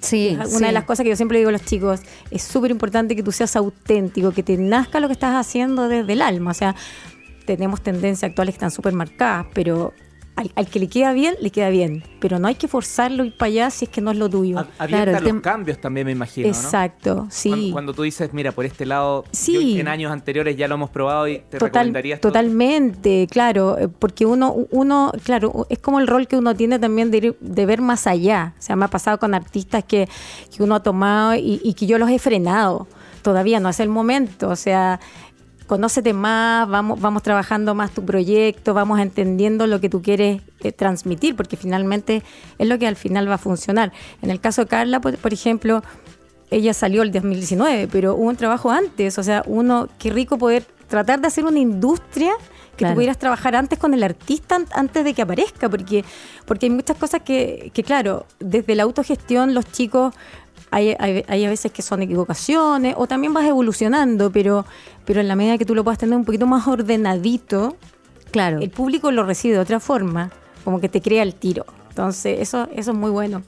Sí, 0.00 0.38
una 0.52 0.68
de 0.68 0.72
las 0.72 0.84
cosas 0.84 1.02
que 1.02 1.10
yo 1.10 1.16
siempre 1.16 1.38
digo 1.38 1.48
a 1.48 1.52
los 1.52 1.64
chicos, 1.64 2.00
es 2.30 2.42
súper 2.42 2.70
importante 2.70 3.16
que 3.16 3.22
tú 3.24 3.32
seas 3.32 3.56
auténtico, 3.56 4.30
que 4.30 4.44
te 4.44 4.56
nazca 4.56 5.00
lo 5.00 5.08
que 5.08 5.14
estás 5.14 5.34
haciendo 5.34 5.88
desde 5.88 6.12
el 6.12 6.22
alma. 6.22 6.52
O 6.52 6.54
sea, 6.54 6.76
tenemos 7.56 7.80
tendencias 7.80 8.28
actuales 8.28 8.54
que 8.54 8.56
están 8.56 8.70
súper 8.70 8.92
marcadas, 8.92 9.46
pero 9.54 9.94
al, 10.36 10.66
que 10.68 10.78
le 10.78 10.88
queda 10.88 11.14
bien, 11.14 11.34
le 11.40 11.50
queda 11.50 11.70
bien. 11.70 12.04
Pero 12.20 12.38
no 12.38 12.46
hay 12.46 12.56
que 12.56 12.68
forzarlo 12.68 13.24
ir 13.24 13.36
para 13.36 13.48
allá 13.48 13.70
si 13.70 13.86
es 13.86 13.90
que 13.90 14.02
no 14.02 14.10
es 14.10 14.18
lo 14.18 14.28
tuyo. 14.28 14.66
Abierta 14.78 15.18
los 15.18 15.40
cambios 15.40 15.80
también, 15.80 16.06
me 16.06 16.12
imagino. 16.12 16.46
Exacto, 16.46 17.26
sí. 17.30 17.70
Cuando, 17.72 17.94
tú 17.94 18.02
dices, 18.02 18.34
mira, 18.34 18.52
por 18.52 18.66
este 18.66 18.84
lado, 18.84 19.24
en 19.46 19.88
años 19.88 20.12
anteriores 20.12 20.56
ya 20.56 20.68
lo 20.68 20.74
hemos 20.74 20.90
probado 20.90 21.26
y 21.26 21.38
te 21.38 21.58
recomendarías. 21.58 22.20
Totalmente, 22.20 23.26
claro. 23.30 23.78
Eh, 23.78 23.88
porque 23.88 24.26
uno, 24.26 24.54
uno, 24.70 25.10
claro, 25.24 25.66
es 25.70 25.78
como 25.78 26.00
el 26.00 26.06
rol 26.06 26.28
que 26.28 26.36
uno 26.36 26.54
tiene 26.54 26.78
también 26.78 27.10
de, 27.10 27.34
de 27.40 27.66
ver 27.66 27.80
más 27.80 28.06
allá. 28.06 28.54
O 28.58 28.62
sea, 28.62 28.76
me 28.76 28.84
ha 28.84 28.88
pasado 28.88 29.18
con 29.18 29.34
artistas 29.34 29.84
que, 29.84 30.06
que 30.54 30.62
uno 30.62 30.74
ha 30.74 30.82
tomado 30.82 31.34
y, 31.34 31.60
y 31.64 31.72
que 31.72 31.86
yo 31.86 31.96
los 31.96 32.10
he 32.10 32.18
frenado. 32.18 32.86
Todavía 33.22 33.58
no 33.58 33.68
es 33.68 33.80
el 33.80 33.88
momento. 33.88 34.50
O 34.50 34.56
sea, 34.56 35.00
conócete 35.68 36.14
más, 36.14 36.68
vamos, 36.68 37.00
vamos 37.00 37.22
trabajando 37.22 37.74
más 37.76 37.92
tu 37.92 38.04
proyecto, 38.04 38.74
vamos 38.74 38.98
entendiendo 38.98 39.68
lo 39.68 39.80
que 39.80 39.88
tú 39.88 40.02
quieres 40.02 40.40
eh, 40.60 40.72
transmitir, 40.72 41.36
porque 41.36 41.56
finalmente 41.56 42.24
es 42.58 42.66
lo 42.66 42.78
que 42.78 42.88
al 42.88 42.96
final 42.96 43.30
va 43.30 43.34
a 43.34 43.38
funcionar. 43.38 43.92
En 44.22 44.30
el 44.30 44.40
caso 44.40 44.62
de 44.62 44.68
Carla, 44.68 45.00
por, 45.00 45.32
ejemplo, 45.32 45.82
ella 46.50 46.74
salió 46.74 47.02
el 47.02 47.12
2019, 47.12 47.86
pero 47.92 48.14
hubo 48.14 48.28
un 48.28 48.36
trabajo 48.36 48.70
antes, 48.70 49.18
o 49.18 49.22
sea, 49.22 49.44
uno, 49.46 49.88
qué 49.98 50.10
rico 50.10 50.38
poder 50.38 50.64
tratar 50.88 51.20
de 51.20 51.28
hacer 51.28 51.44
una 51.44 51.58
industria 51.58 52.32
que 52.78 52.86
tú 52.86 52.94
pudieras 52.94 53.18
trabajar 53.18 53.56
antes 53.56 53.76
con 53.76 53.92
el 53.92 54.04
artista 54.04 54.58
antes 54.70 55.04
de 55.04 55.12
que 55.12 55.22
aparezca, 55.22 55.68
porque, 55.68 56.04
porque 56.46 56.66
hay 56.66 56.70
muchas 56.70 56.96
cosas 56.96 57.22
que, 57.22 57.72
que, 57.74 57.82
claro, 57.82 58.24
desde 58.38 58.74
la 58.76 58.84
autogestión 58.84 59.52
los 59.52 59.70
chicos 59.70 60.14
hay, 60.70 60.94
hay, 60.98 61.24
hay, 61.28 61.44
a 61.44 61.48
veces 61.48 61.72
que 61.72 61.82
son 61.82 62.02
equivocaciones 62.02 62.94
o 62.96 63.06
también 63.06 63.32
vas 63.32 63.46
evolucionando, 63.46 64.30
pero, 64.30 64.64
pero 65.04 65.20
en 65.20 65.28
la 65.28 65.36
medida 65.36 65.58
que 65.58 65.64
tú 65.64 65.74
lo 65.74 65.84
puedas 65.84 65.98
tener 65.98 66.16
un 66.16 66.24
poquito 66.24 66.46
más 66.46 66.66
ordenadito, 66.66 67.76
claro, 68.30 68.60
el 68.60 68.70
público 68.70 69.10
lo 69.10 69.24
recibe 69.24 69.54
de 69.54 69.60
otra 69.60 69.80
forma, 69.80 70.30
como 70.64 70.80
que 70.80 70.88
te 70.88 71.00
crea 71.00 71.22
el 71.22 71.34
tiro. 71.34 71.64
Entonces, 71.88 72.40
eso, 72.40 72.68
eso 72.74 72.92
es 72.92 72.96
muy 72.96 73.10
bueno. 73.10 73.42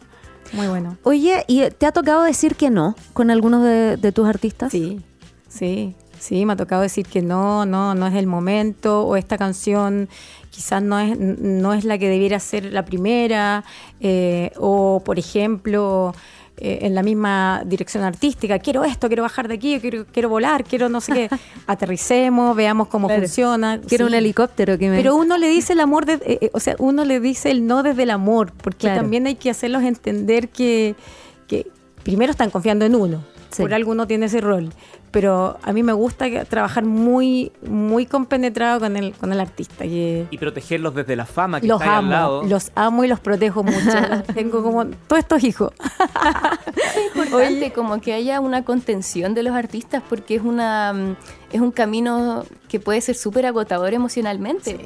Muy 0.52 0.66
bueno. 0.66 0.96
Oye, 1.04 1.44
¿y 1.46 1.62
te 1.70 1.86
ha 1.86 1.92
tocado 1.92 2.22
decir 2.22 2.56
que 2.56 2.70
no 2.70 2.96
con 3.12 3.30
algunos 3.30 3.62
de, 3.62 4.12
tus 4.12 4.26
artistas? 4.26 4.72
Sí, 4.72 5.00
sí, 5.48 5.94
sí, 6.18 6.44
me 6.44 6.54
ha 6.54 6.56
tocado 6.56 6.82
decir 6.82 7.06
que 7.06 7.22
no, 7.22 7.66
no, 7.66 7.94
no 7.94 8.06
es 8.06 8.14
el 8.14 8.26
momento, 8.26 9.02
o 9.06 9.16
esta 9.16 9.38
canción 9.38 10.08
quizás 10.50 10.82
no 10.82 10.98
es, 10.98 11.16
no 11.18 11.72
es 11.72 11.84
la 11.84 11.98
que 11.98 12.08
debiera 12.08 12.40
ser 12.40 12.72
la 12.72 12.84
primera, 12.84 13.64
eh, 14.00 14.50
o 14.56 15.02
por 15.04 15.18
ejemplo, 15.18 16.12
eh, 16.62 16.80
en 16.82 16.94
la 16.94 17.02
misma 17.02 17.62
dirección 17.64 18.04
artística, 18.04 18.58
quiero 18.58 18.84
esto, 18.84 19.08
quiero 19.08 19.22
bajar 19.22 19.48
de 19.48 19.54
aquí, 19.54 19.80
quiero, 19.80 20.04
quiero 20.04 20.28
volar, 20.28 20.62
quiero 20.62 20.90
no 20.90 21.00
sé 21.00 21.12
qué, 21.12 21.30
aterricemos, 21.66 22.54
veamos 22.54 22.88
cómo 22.88 23.08
funciona. 23.08 23.80
Quiero 23.80 24.06
un 24.06 24.12
helicóptero 24.12 24.76
que 24.76 24.90
me... 24.90 24.98
Pero 24.98 25.16
uno 25.16 25.38
le 25.38 25.48
dice 25.48 25.72
el 25.72 25.80
amor, 25.80 26.04
de, 26.04 26.14
eh, 26.14 26.38
eh, 26.42 26.50
o 26.52 26.60
sea, 26.60 26.76
uno 26.78 27.06
le 27.06 27.18
dice 27.18 27.50
el 27.50 27.66
no 27.66 27.82
desde 27.82 28.02
el 28.02 28.10
amor, 28.10 28.52
porque 28.62 28.88
también 28.88 29.26
hay 29.26 29.36
que 29.36 29.48
hacerlos 29.48 29.82
entender 29.84 30.50
que, 30.50 30.96
que 31.46 31.66
primero 32.02 32.30
están 32.30 32.50
confiando 32.50 32.84
en 32.84 32.94
uno, 32.94 33.24
por 33.56 33.74
algo 33.74 33.92
uno 33.92 34.06
tiene 34.06 34.26
ese 34.26 34.40
rol, 34.40 34.70
pero 35.10 35.58
a 35.62 35.72
mí 35.72 35.82
me 35.82 35.92
gusta 35.92 36.26
trabajar 36.44 36.84
muy 36.84 37.52
muy 37.66 38.06
compenetrado 38.06 38.80
con 38.80 38.96
el 38.96 39.12
con 39.12 39.32
el 39.32 39.40
artista 39.40 39.84
y 39.84 40.26
protegerlos 40.38 40.94
desde 40.94 41.16
la 41.16 41.26
fama 41.26 41.60
que 41.60 41.66
los 41.66 41.80
está 41.80 41.98
amo, 41.98 42.06
al 42.06 42.10
lado. 42.10 42.42
los 42.44 42.72
amo 42.74 43.04
y 43.04 43.08
los 43.08 43.20
protejo 43.20 43.62
mucho. 43.62 43.98
Tengo 44.34 44.62
como 44.62 44.86
todos 44.86 45.20
estos 45.20 45.44
hijos. 45.44 45.72
Es 46.76 47.16
importante 47.16 47.72
como 47.72 48.00
que 48.00 48.12
haya 48.12 48.40
una 48.40 48.64
contención 48.64 49.34
de 49.34 49.42
los 49.42 49.54
artistas 49.54 50.02
porque 50.08 50.36
es 50.36 50.42
una 50.42 50.92
mm, 50.92 51.16
es 51.52 51.60
un 51.60 51.72
camino 51.72 52.44
que 52.68 52.80
puede 52.80 53.00
ser 53.00 53.16
súper 53.16 53.46
agotador 53.46 53.94
emocionalmente 53.94 54.78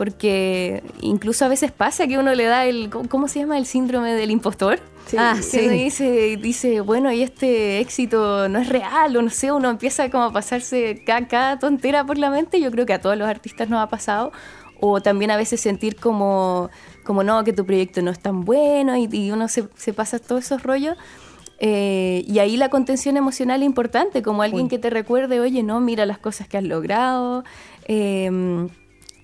porque 0.00 0.82
incluso 1.02 1.44
a 1.44 1.48
veces 1.48 1.72
pasa 1.72 2.06
que 2.06 2.16
uno 2.16 2.34
le 2.34 2.44
da 2.44 2.64
el, 2.64 2.88
¿cómo 2.88 3.28
se 3.28 3.40
llama? 3.40 3.58
El 3.58 3.66
síndrome 3.66 4.14
del 4.14 4.30
impostor. 4.30 4.80
ah, 5.18 5.36
sí. 5.42 5.68
dice, 5.68 6.38
dice, 6.40 6.80
bueno, 6.80 7.12
y 7.12 7.20
este 7.20 7.80
éxito 7.80 8.48
no 8.48 8.60
es 8.60 8.70
real, 8.70 9.14
o 9.14 9.20
no 9.20 9.28
sé, 9.28 9.52
uno 9.52 9.68
empieza 9.68 10.08
como 10.10 10.24
a 10.24 10.32
pasarse 10.32 11.04
cada, 11.04 11.58
tontera 11.58 12.06
por 12.06 12.16
la 12.16 12.30
mente, 12.30 12.62
yo 12.62 12.70
creo 12.70 12.86
que 12.86 12.94
a 12.94 13.02
todos 13.02 13.18
los 13.18 13.28
artistas 13.28 13.68
nos 13.68 13.82
ha 13.82 13.90
pasado, 13.90 14.32
o 14.80 15.02
también 15.02 15.32
a 15.32 15.36
veces 15.36 15.60
sentir 15.60 15.96
como, 15.96 16.70
como 17.04 17.22
no, 17.22 17.44
que 17.44 17.52
tu 17.52 17.66
proyecto 17.66 18.00
no 18.00 18.10
es 18.10 18.20
tan 18.20 18.46
bueno, 18.46 18.96
y, 18.96 19.30
uno 19.32 19.48
se, 19.48 19.64
pasa 19.92 20.18
todos 20.18 20.46
esos 20.46 20.62
rollos. 20.62 20.96
Eh, 21.58 22.24
y 22.26 22.38
ahí 22.38 22.56
la 22.56 22.70
contención 22.70 23.18
emocional 23.18 23.60
es 23.60 23.66
importante, 23.66 24.22
como 24.22 24.40
alguien 24.40 24.70
que 24.70 24.78
te 24.78 24.88
recuerde, 24.88 25.40
oye, 25.40 25.62
no, 25.62 25.78
mira 25.78 26.06
las 26.06 26.16
cosas 26.16 26.48
que 26.48 26.56
has 26.56 26.64
logrado. 26.64 27.44
Eh, 27.86 28.66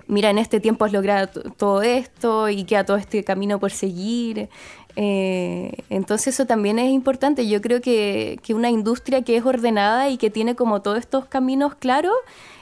mira, 0.07 0.31
en 0.31 0.39
este 0.39 0.61
tiempo 0.61 0.85
has 0.85 0.93
logrado 0.93 1.29
todo 1.57 1.83
esto 1.83 2.49
y 2.49 2.65
queda 2.65 2.85
todo 2.85 2.97
este 2.97 3.25
camino 3.25 3.59
por 3.59 3.71
seguir. 3.71 4.49
Eh, 4.97 5.73
entonces 5.91 6.35
eso 6.35 6.47
también 6.47 6.79
es 6.79 6.91
importante. 6.91 7.47
Yo 7.49 7.61
creo 7.61 7.81
que, 7.81 8.41
una 8.51 8.71
industria 8.71 9.23
que 9.23 9.37
es 9.37 9.45
ordenada 9.45 10.09
y 10.09 10.17
que 10.17 10.31
tiene 10.31 10.55
como 10.55 10.83
todos 10.83 10.99
estos 10.99 11.27
caminos 11.27 11.75
claros, 11.75 12.15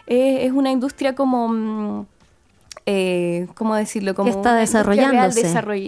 es 0.06 0.52
una 0.52 0.70
industria 0.70 1.14
como... 1.14 1.48
Mm, 1.48 2.06
eh, 2.86 3.46
¿cómo 3.54 3.74
decirlo? 3.74 4.14
Como 4.14 4.28
está 4.28 4.54
desarrollándose. 4.54 5.42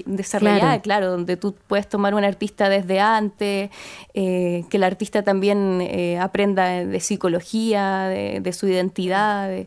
desarrollada, 0.07 0.81
claro. 0.81 1.11
donde 1.11 1.37
tú 1.37 1.55
puedes 1.67 1.87
tomar 1.89 2.15
un 2.15 2.25
artista 2.25 2.71
desde 2.71 3.01
antes, 3.01 3.71
eh, 4.15 4.65
que 4.71 4.77
el 4.79 4.83
artista 4.83 5.23
también 5.23 5.81
eh, 5.83 6.19
aprenda 6.19 6.69
de 6.87 7.01
psicología, 7.01 8.05
de, 8.05 8.53
su 8.55 8.67
identidad, 8.67 9.47
de, 9.49 9.67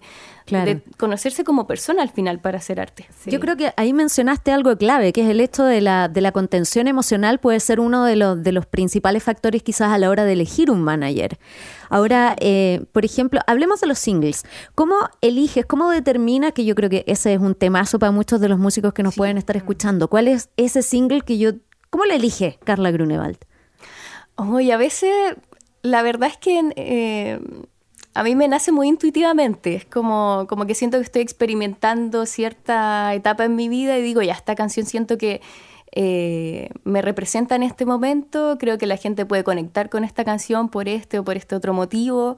conocerse 0.98 1.44
como 1.44 1.68
persona 1.68 2.02
al 2.02 2.10
final 2.10 2.40
para 2.40 2.58
hacer 2.58 2.80
arte. 2.80 3.08
Yo 3.26 3.40
creo 3.40 3.56
que 3.58 3.74
ahí 3.78 3.94
mencionaste 3.94 4.52
algo 4.52 4.76
clave, 4.78 5.14
que 5.14 5.22
es 5.22 5.30
el 5.30 5.40
hecho 5.40 5.64
de 5.64 5.82
la, 5.82 6.08
de 6.08 6.22
la 6.22 6.32
contención 6.32 6.88
emocional 6.88 7.40
puede 7.40 7.60
ser 7.60 7.80
uno 7.80 8.04
de 8.04 8.16
los, 8.16 8.42
de 8.44 8.52
los 8.52 8.66
principales 8.66 9.24
factores 9.24 9.64
quizás 9.64 9.92
a 9.92 9.98
la 9.98 10.10
hora 10.10 10.26
de 10.26 10.34
elegir 10.34 10.72
un 10.72 10.82
manager. 10.82 11.40
Ahora, 11.90 12.36
eh, 12.40 12.86
por 12.92 13.06
ejemplo, 13.06 13.42
hablemos 13.48 13.82
de 13.82 13.88
los 13.88 14.00
singles. 14.00 14.44
¿Cómo 14.76 14.96
eliges, 15.22 15.66
cómo 15.66 15.90
determinas, 15.90 16.54
que 16.54 16.66
yo 16.66 16.76
creo 16.76 16.90
que 16.90 17.04
ese 17.08 17.34
es 17.34 17.40
un 17.40 17.56
temazo 17.56 18.00
para 18.00 18.12
muchos 18.12 18.40
de 18.40 18.50
los 18.50 18.60
músicos 18.60 18.94
que 18.94 19.04
nos 19.04 19.16
pueden 19.16 19.38
estar 19.38 19.58
escuchando, 19.58 20.08
cuál 20.08 20.28
es 20.28 20.50
ese 20.58 20.82
single 20.82 21.22
que 21.22 21.38
yo, 21.38 21.52
cómo 21.90 22.06
lo 22.06 22.14
elige 22.14 22.60
Carla 22.64 22.92
Grunewald? 22.92 23.38
Oye, 24.36 24.72
a 24.72 24.78
veces 24.78 25.12
la 25.82 26.02
verdad 26.02 26.30
es 26.30 26.38
que... 26.38 26.72
Eh, 26.76 27.40
a 28.20 28.24
mí 28.24 28.36
me 28.36 28.50
nace 28.50 28.74
muy 28.74 28.90
intuitivamente, 28.90 29.76
es 29.76 29.86
como, 29.86 30.46
como 30.50 30.66
que 30.66 30.76
siento 30.76 30.98
que 30.98 31.04
estoy 31.04 31.22
experimentando 31.22 32.26
cierta 32.26 33.14
etapa 33.14 33.46
en 33.46 33.56
mi 33.56 33.70
vida 33.70 33.98
y 33.98 34.02
digo, 34.02 34.22
ya, 34.22 34.34
esta 34.34 34.56
canción 34.56 34.86
siento 34.86 35.18
que 35.18 35.40
eh, 35.92 36.70
me 36.84 37.02
representa 37.02 37.56
en 37.56 37.64
este 37.64 37.86
momento, 37.86 38.58
creo 38.60 38.78
que 38.78 38.86
la 38.86 38.98
gente 38.98 39.26
puede 39.26 39.44
conectar 39.44 39.90
con 39.90 40.04
esta 40.04 40.24
canción 40.24 40.70
por 40.70 40.88
este 40.88 41.20
o 41.20 41.24
por 41.24 41.36
este 41.36 41.56
otro 41.56 41.74
motivo. 41.74 42.38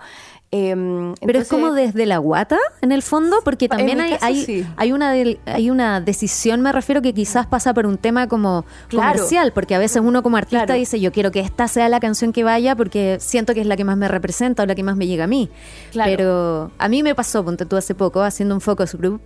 Em, 0.53 1.15
Pero 1.25 1.39
es 1.39 1.47
como 1.47 1.71
desde 1.71 2.05
la 2.05 2.17
guata, 2.17 2.57
en 2.81 2.91
el 2.91 3.01
fondo, 3.01 3.37
porque 3.45 3.69
también 3.69 4.01
hay, 4.01 4.65
hay, 4.75 4.91
una 4.91 5.11
hay 5.11 5.69
una 5.69 6.01
decisión, 6.01 6.59
me 6.59 6.73
refiero, 6.73 7.01
que 7.01 7.13
quizás 7.13 7.47
pasa 7.47 7.73
por 7.73 7.85
un 7.85 7.97
tema 7.97 8.27
como 8.27 8.65
comercial, 8.89 9.53
porque 9.53 9.75
a 9.75 9.79
veces 9.79 10.01
uno 10.03 10.21
como 10.23 10.35
artista 10.35 10.73
dice, 10.73 10.99
yo 10.99 11.13
quiero 11.13 11.31
que 11.31 11.39
esta 11.39 11.69
sea 11.69 11.87
la 11.87 12.01
canción 12.01 12.33
que 12.33 12.43
vaya 12.43 12.75
porque 12.75 13.17
siento 13.21 13.53
que 13.53 13.61
es 13.61 13.67
la 13.67 13.77
que 13.77 13.85
más 13.85 13.95
me 13.95 14.09
representa 14.09 14.63
o 14.63 14.65
la 14.65 14.75
que 14.75 14.83
más 14.83 14.97
me 14.97 15.07
llega 15.07 15.23
a 15.23 15.27
mí. 15.27 15.49
Pero 15.93 16.71
a 16.77 16.89
mí 16.89 17.01
me 17.01 17.15
pasó, 17.15 17.45
ponte 17.45 17.65
tú 17.65 17.77
hace 17.77 17.95
poco, 17.95 18.21
haciendo 18.21 18.53
un 18.53 18.59
focus 18.59 18.95
group 18.95 19.21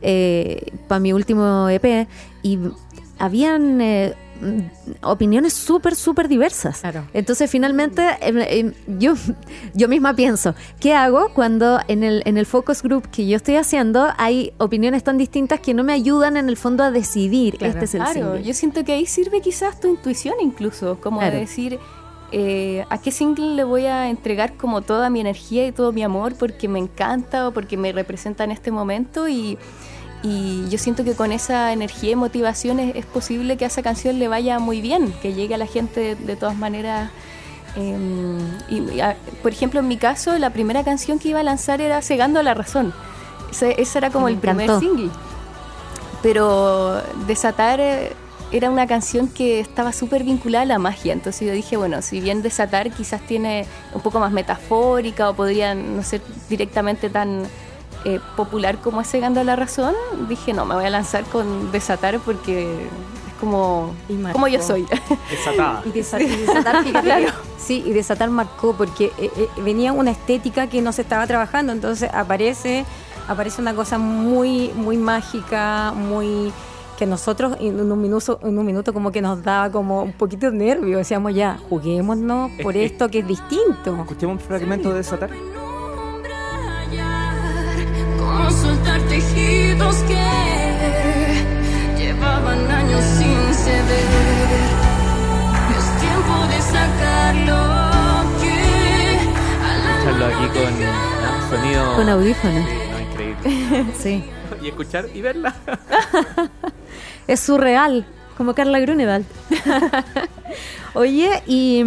eh, 0.00 0.64
para 0.88 0.98
mi 0.98 1.12
último 1.12 1.68
EP, 1.68 2.08
y 2.42 2.58
habían... 3.20 3.80
Eh, 3.80 4.14
opiniones 5.02 5.52
súper, 5.52 5.94
súper 5.94 6.28
diversas. 6.28 6.82
Entonces, 7.12 7.50
finalmente, 7.50 8.02
em, 8.20 8.38
em, 8.38 8.72
yo, 8.98 9.14
yo 9.74 9.88
misma 9.88 10.14
pienso, 10.14 10.54
¿qué 10.80 10.94
hago 10.94 11.32
cuando 11.34 11.78
en 11.88 12.02
el, 12.02 12.22
en 12.24 12.38
el 12.38 12.46
focus 12.46 12.82
group 12.82 13.08
que 13.10 13.26
yo 13.26 13.36
estoy 13.36 13.56
haciendo 13.56 14.08
hay 14.16 14.52
opiniones 14.58 15.04
tan 15.04 15.18
distintas 15.18 15.60
que 15.60 15.74
no 15.74 15.84
me 15.84 15.92
ayudan 15.92 16.36
en 16.36 16.48
el 16.48 16.56
fondo 16.56 16.84
a 16.84 16.90
decidir 16.90 17.58
este 17.60 17.84
es 17.84 17.94
el 17.94 18.02
claro, 18.02 18.38
yo 18.38 18.54
siento 18.54 18.84
que 18.84 18.92
ahí 18.92 19.06
sirve 19.06 19.40
quizás 19.40 19.78
tu 19.80 19.88
intuición 19.88 20.34
incluso, 20.40 20.98
como 21.00 21.20
decir... 21.20 21.78
Eh, 22.32 22.84
a 22.90 22.98
qué 22.98 23.10
single 23.10 23.56
le 23.56 23.64
voy 23.64 23.86
a 23.86 24.08
entregar 24.08 24.56
como 24.56 24.82
toda 24.82 25.10
mi 25.10 25.18
energía 25.20 25.66
y 25.66 25.72
todo 25.72 25.90
mi 25.90 26.04
amor 26.04 26.36
porque 26.36 26.68
me 26.68 26.78
encanta 26.78 27.48
o 27.48 27.50
porque 27.50 27.76
me 27.76 27.90
representa 27.90 28.44
en 28.44 28.52
este 28.52 28.70
momento 28.70 29.28
y, 29.28 29.58
y 30.22 30.68
yo 30.68 30.78
siento 30.78 31.02
que 31.04 31.14
con 31.14 31.32
esa 31.32 31.72
energía 31.72 32.10
y 32.10 32.16
motivación 32.16 32.78
es, 32.78 33.06
posible 33.06 33.56
que 33.56 33.64
a 33.64 33.68
esa 33.68 33.82
canción 33.82 34.18
le 34.18 34.28
vaya 34.28 34.58
muy 34.58 34.80
bien, 34.80 35.12
que 35.22 35.32
llegue 35.32 35.54
a 35.54 35.58
la 35.58 35.66
gente 35.66 36.14
de, 36.14 36.36
todas 36.36 36.56
maneras. 36.56 37.10
Em, 37.74 38.38
y, 38.68 38.82
por 39.42 39.52
ejemplo, 39.52 39.80
en 39.80 39.88
mi 39.88 39.96
caso, 39.96 40.36
la 40.38 40.50
primera 40.50 40.84
canción 40.84 41.18
que 41.18 41.28
iba 41.28 41.40
a 41.40 41.42
lanzar 41.42 41.80
era 41.80 42.02
Cegando 42.02 42.40
a 42.40 42.42
la 42.42 42.52
Razón. 42.52 42.92
Ese, 43.50 43.98
era 43.98 44.10
como 44.10 44.28
el 44.28 44.36
primer 44.36 44.78
single. 44.78 45.10
Pero 46.22 47.02
Desatar 47.26 47.80
eh, 47.80 48.12
era 48.52 48.70
una 48.70 48.86
canción 48.86 49.28
que 49.28 49.60
estaba 49.60 49.92
súper 49.92 50.24
vinculada 50.24 50.62
a 50.62 50.66
la 50.66 50.78
magia. 50.78 51.14
Entonces 51.14 51.46
yo 51.46 51.54
dije, 51.54 51.78
bueno, 51.78 52.02
si 52.02 52.20
bien 52.20 52.42
Desatar 52.42 52.90
quizás 52.90 53.22
tiene 53.22 53.64
un 53.94 54.02
poco 54.02 54.20
más 54.20 54.32
metafórica 54.32 55.30
o 55.30 55.34
podría 55.34 55.74
no 55.74 56.02
ser 56.02 56.20
directamente 56.50 57.08
tan 57.08 57.44
eh, 58.04 58.20
popular 58.36 58.78
como 58.78 59.00
ese 59.00 59.20
Gando 59.20 59.40
a 59.40 59.44
la 59.44 59.56
Razón, 59.56 59.94
dije, 60.28 60.52
no, 60.52 60.64
me 60.64 60.74
voy 60.74 60.84
a 60.84 60.90
lanzar 60.90 61.24
con 61.24 61.70
Desatar 61.70 62.18
porque 62.20 62.72
es 62.72 63.34
como, 63.38 63.94
como 64.32 64.48
yo 64.48 64.62
soy. 64.62 64.86
Desatada. 65.30 65.82
y, 65.84 65.90
desatar, 65.90 66.84
claro. 66.84 67.28
Sí, 67.58 67.84
y 67.86 67.92
Desatar 67.92 68.30
marcó 68.30 68.74
porque 68.74 69.12
eh, 69.18 69.30
eh, 69.36 69.48
venía 69.62 69.92
una 69.92 70.10
estética 70.10 70.66
que 70.66 70.80
no 70.80 70.92
se 70.92 71.02
estaba 71.02 71.26
trabajando, 71.26 71.72
entonces 71.72 72.10
aparece, 72.12 72.86
aparece 73.28 73.60
una 73.60 73.74
cosa 73.74 73.98
muy, 73.98 74.70
muy 74.74 74.96
mágica, 74.96 75.92
muy 75.92 76.52
que 76.98 77.06
nosotros 77.06 77.56
en 77.60 77.80
un 77.80 78.00
minuto, 78.00 78.40
en 78.42 78.58
un 78.58 78.66
minuto 78.66 78.92
como 78.92 79.10
que 79.10 79.22
nos 79.22 79.42
daba 79.42 79.70
como 79.70 80.02
un 80.02 80.12
poquito 80.12 80.50
de 80.50 80.56
nervio, 80.56 80.98
decíamos 80.98 81.34
ya, 81.34 81.58
juguémonos 81.68 82.50
por 82.62 82.76
esto 82.76 83.08
que 83.08 83.20
es 83.20 83.26
distinto. 83.26 83.96
Escuchemos 84.00 84.36
un 84.36 84.40
fragmento 84.40 84.90
de 84.90 84.96
Desatar 84.96 85.30
tejidos 89.20 89.96
que 90.04 90.26
llevaban 91.98 92.70
años 92.70 93.04
sin 93.18 93.54
ceder. 93.54 94.60
Es 95.76 95.86
tiempo 96.00 96.34
de 96.48 96.58
sacarlo 96.62 97.60
que 98.40 98.56
Escucharlo 99.90 100.26
aquí 100.26 100.46
con 100.58 101.50
sonido. 101.50 101.96
Con 101.96 102.08
audífonos. 102.08 102.66
increíble. 103.10 103.86
sí. 103.98 104.24
Y 104.62 104.68
escuchar 104.68 105.06
y 105.14 105.20
verla. 105.20 105.54
es 107.26 107.40
surreal, 107.40 108.06
como 108.36 108.54
Carla 108.54 108.80
Grunewald. 108.80 109.26
Oye, 110.94 111.42
y. 111.46 111.84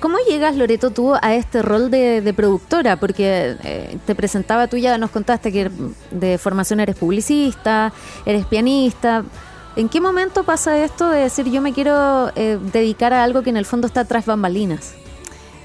¿Cómo 0.00 0.18
llegas, 0.28 0.56
Loreto, 0.56 0.90
tú 0.90 1.14
a 1.14 1.34
este 1.34 1.62
rol 1.62 1.90
de, 1.90 2.32
productora? 2.36 2.96
Porque 2.96 3.56
eh, 3.64 3.98
te 4.06 4.14
presentaba, 4.14 4.66
tú 4.66 4.76
ya 4.76 4.98
nos 4.98 5.10
contaste 5.10 5.50
que 5.50 5.70
de 6.10 6.38
formación 6.38 6.80
eres 6.80 6.96
publicista, 6.96 7.92
eres 8.26 8.44
pianista. 8.46 9.24
¿En 9.74 9.88
qué 9.88 10.00
momento 10.00 10.44
pasa 10.44 10.82
esto 10.84 11.10
de 11.10 11.20
decir 11.20 11.50
yo 11.50 11.62
me 11.62 11.72
quiero 11.72 12.30
eh, 12.36 12.58
dedicar 12.72 13.12
a 13.12 13.24
algo 13.24 13.42
que 13.42 13.50
en 13.50 13.56
el 13.56 13.64
fondo 13.64 13.86
está 13.86 14.04
tras 14.04 14.26
bambalinas? 14.26 14.94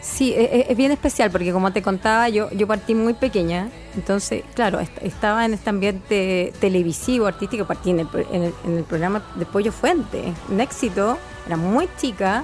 Sí, 0.02 0.34
e, 0.34 0.44
e, 0.44 0.66
es, 0.72 0.78
bien 0.78 0.92
especial 0.92 1.30
porque 1.30 1.52
como 1.52 1.72
te 1.72 1.82
contaba, 1.84 2.28
yo, 2.28 2.50
yo 2.52 2.66
partí 2.68 2.96
muy 2.96 3.14
pequeña, 3.14 3.70
entonces, 3.96 4.44
claro, 4.56 4.80
estaba 5.02 5.46
en 5.46 5.54
este 5.54 5.70
ambiente 5.70 6.54
televisivo, 6.60 7.28
artístico, 7.28 7.66
partí 7.66 7.92
en 7.92 8.00
el, 8.00 8.08
en 8.34 8.78
el, 8.78 8.84
programa 8.84 9.24
de 9.36 9.46
Pollo 9.46 9.72
Fuente, 9.72 10.34
un 10.50 10.60
éxito 10.60 11.20
era 11.46 11.56
muy 11.56 11.88
chica, 11.98 12.44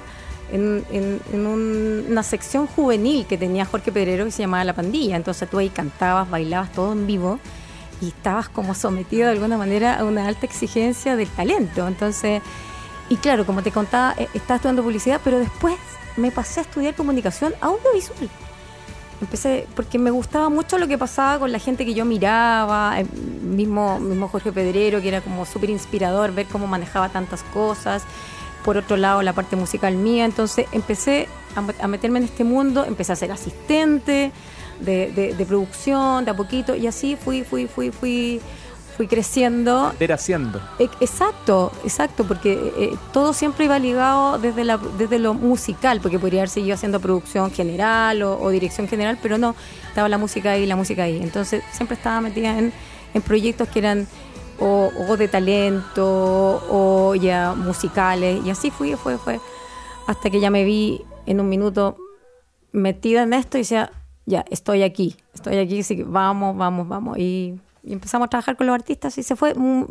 en, 0.52 0.84
en- 0.90 1.20
en 1.32 1.46
un- 1.46 2.06
una 2.10 2.22
sección 2.22 2.66
juvenil 2.66 3.26
que 3.26 3.36
tenía 3.38 3.64
Jorge 3.64 3.92
Pedrero 3.92 4.24
que 4.24 4.30
se 4.30 4.42
llamaba 4.42 4.64
La 4.64 4.74
Pandilla. 4.74 5.16
Entonces 5.16 5.48
tú 5.48 5.58
ahí 5.58 5.68
cantabas, 5.70 6.28
bailabas 6.30 6.72
todo 6.72 6.92
en 6.92 7.06
vivo 7.06 7.38
y 8.00 8.08
estabas 8.08 8.48
como 8.48 8.74
sometido 8.74 9.26
de 9.26 9.32
alguna 9.32 9.58
manera 9.58 9.98
a 9.98 10.04
una 10.04 10.26
alta 10.26 10.46
exigencia 10.46 11.16
del 11.16 11.28
talento. 11.28 11.86
Entonces, 11.88 12.40
y 13.08 13.16
claro, 13.16 13.44
como 13.46 13.62
te 13.62 13.70
contaba, 13.72 14.14
eh, 14.18 14.28
estaba 14.34 14.56
estudiando 14.56 14.82
publicidad, 14.82 15.20
pero 15.24 15.38
después 15.38 15.76
me 16.16 16.30
pasé 16.30 16.60
a 16.60 16.62
estudiar 16.64 16.94
comunicación 16.94 17.54
audiovisual. 17.60 18.28
Empecé 19.20 19.66
porque 19.74 19.98
me 19.98 20.12
gustaba 20.12 20.48
mucho 20.48 20.78
lo 20.78 20.86
que 20.86 20.96
pasaba 20.96 21.40
con 21.40 21.50
la 21.50 21.58
gente 21.58 21.84
que 21.84 21.92
yo 21.92 22.04
miraba, 22.04 23.00
eh, 23.00 23.06
mismo, 23.42 23.98
mismo 23.98 24.28
Jorge 24.28 24.52
Pedrero, 24.52 25.00
que 25.02 25.08
era 25.08 25.20
como 25.20 25.44
súper 25.44 25.70
inspirador 25.70 26.32
ver 26.32 26.46
cómo 26.46 26.68
manejaba 26.68 27.08
tantas 27.08 27.42
cosas. 27.52 28.04
Por 28.68 28.76
otro 28.76 28.98
lado, 28.98 29.22
la 29.22 29.32
parte 29.32 29.56
musical 29.56 29.94
mía. 29.94 30.26
Entonces 30.26 30.66
empecé 30.72 31.26
a, 31.56 31.62
met- 31.62 31.80
a 31.80 31.88
meterme 31.88 32.18
en 32.18 32.26
este 32.26 32.44
mundo, 32.44 32.84
empecé 32.84 33.12
a 33.12 33.16
ser 33.16 33.32
asistente 33.32 34.30
de, 34.80 35.10
de- 35.12 35.32
de 35.34 35.46
producción, 35.46 36.26
de 36.26 36.32
a 36.32 36.36
poquito, 36.36 36.76
y 36.76 36.86
así 36.86 37.16
fui, 37.16 37.44
fui, 37.44 37.66
fui, 37.66 37.90
fui, 37.90 38.42
fui 38.94 39.06
creciendo 39.06 39.94
Ir 39.98 40.12
haciendo. 40.12 40.60
E- 40.78 40.90
Exacto, 41.00 41.72
exacto, 41.82 42.24
porque 42.24 42.52
eh, 42.76 42.94
todo 43.10 43.32
siempre 43.32 43.64
iba 43.64 43.78
ligado 43.78 44.38
desde, 44.38 44.64
la, 44.64 44.76
desde 44.98 45.18
lo 45.18 45.32
musical, 45.32 46.00
porque 46.02 46.18
podría 46.18 46.40
haber 46.42 46.50
seguido 46.50 46.74
haciendo 46.74 47.00
producción 47.00 47.50
general 47.50 48.22
o, 48.22 48.38
o 48.38 48.50
dirección 48.50 48.86
general, 48.86 49.16
pero 49.22 49.38
no, 49.38 49.54
estaba 49.88 50.10
la 50.10 50.18
música 50.18 50.50
ahí, 50.52 50.66
la 50.66 50.76
música 50.76 51.04
ahí. 51.04 51.18
Entonces 51.22 51.62
siempre 51.72 51.96
estaba 51.96 52.20
metida 52.20 52.58
en, 52.58 52.70
en 53.14 53.22
proyectos 53.22 53.66
que 53.68 53.78
eran 53.78 54.06
o, 54.60 54.90
o 55.08 55.16
de 55.16 55.28
talento 55.28 56.62
o 56.70 57.14
ya 57.14 57.54
musicales, 57.54 58.44
y 58.44 58.50
así 58.50 58.70
fui, 58.70 58.94
fue, 58.94 59.18
fue, 59.18 59.40
hasta 60.06 60.30
que 60.30 60.40
ya 60.40 60.50
me 60.50 60.64
vi 60.64 61.02
en 61.26 61.40
un 61.40 61.48
minuto 61.48 61.96
metida 62.72 63.22
en 63.22 63.32
esto 63.32 63.58
y 63.58 63.62
decía, 63.62 63.90
ya, 64.26 64.44
estoy 64.50 64.82
aquí, 64.82 65.16
estoy 65.34 65.58
aquí, 65.58 65.80
así 65.80 65.96
que 65.96 66.04
vamos, 66.04 66.56
vamos, 66.56 66.88
vamos. 66.88 67.18
Y, 67.18 67.58
y 67.82 67.92
empezamos 67.92 68.26
a 68.26 68.28
trabajar 68.30 68.56
con 68.56 68.66
los 68.66 68.74
artistas 68.74 69.16
y 69.18 69.22
se 69.22 69.36
fue, 69.36 69.54
mm, 69.54 69.84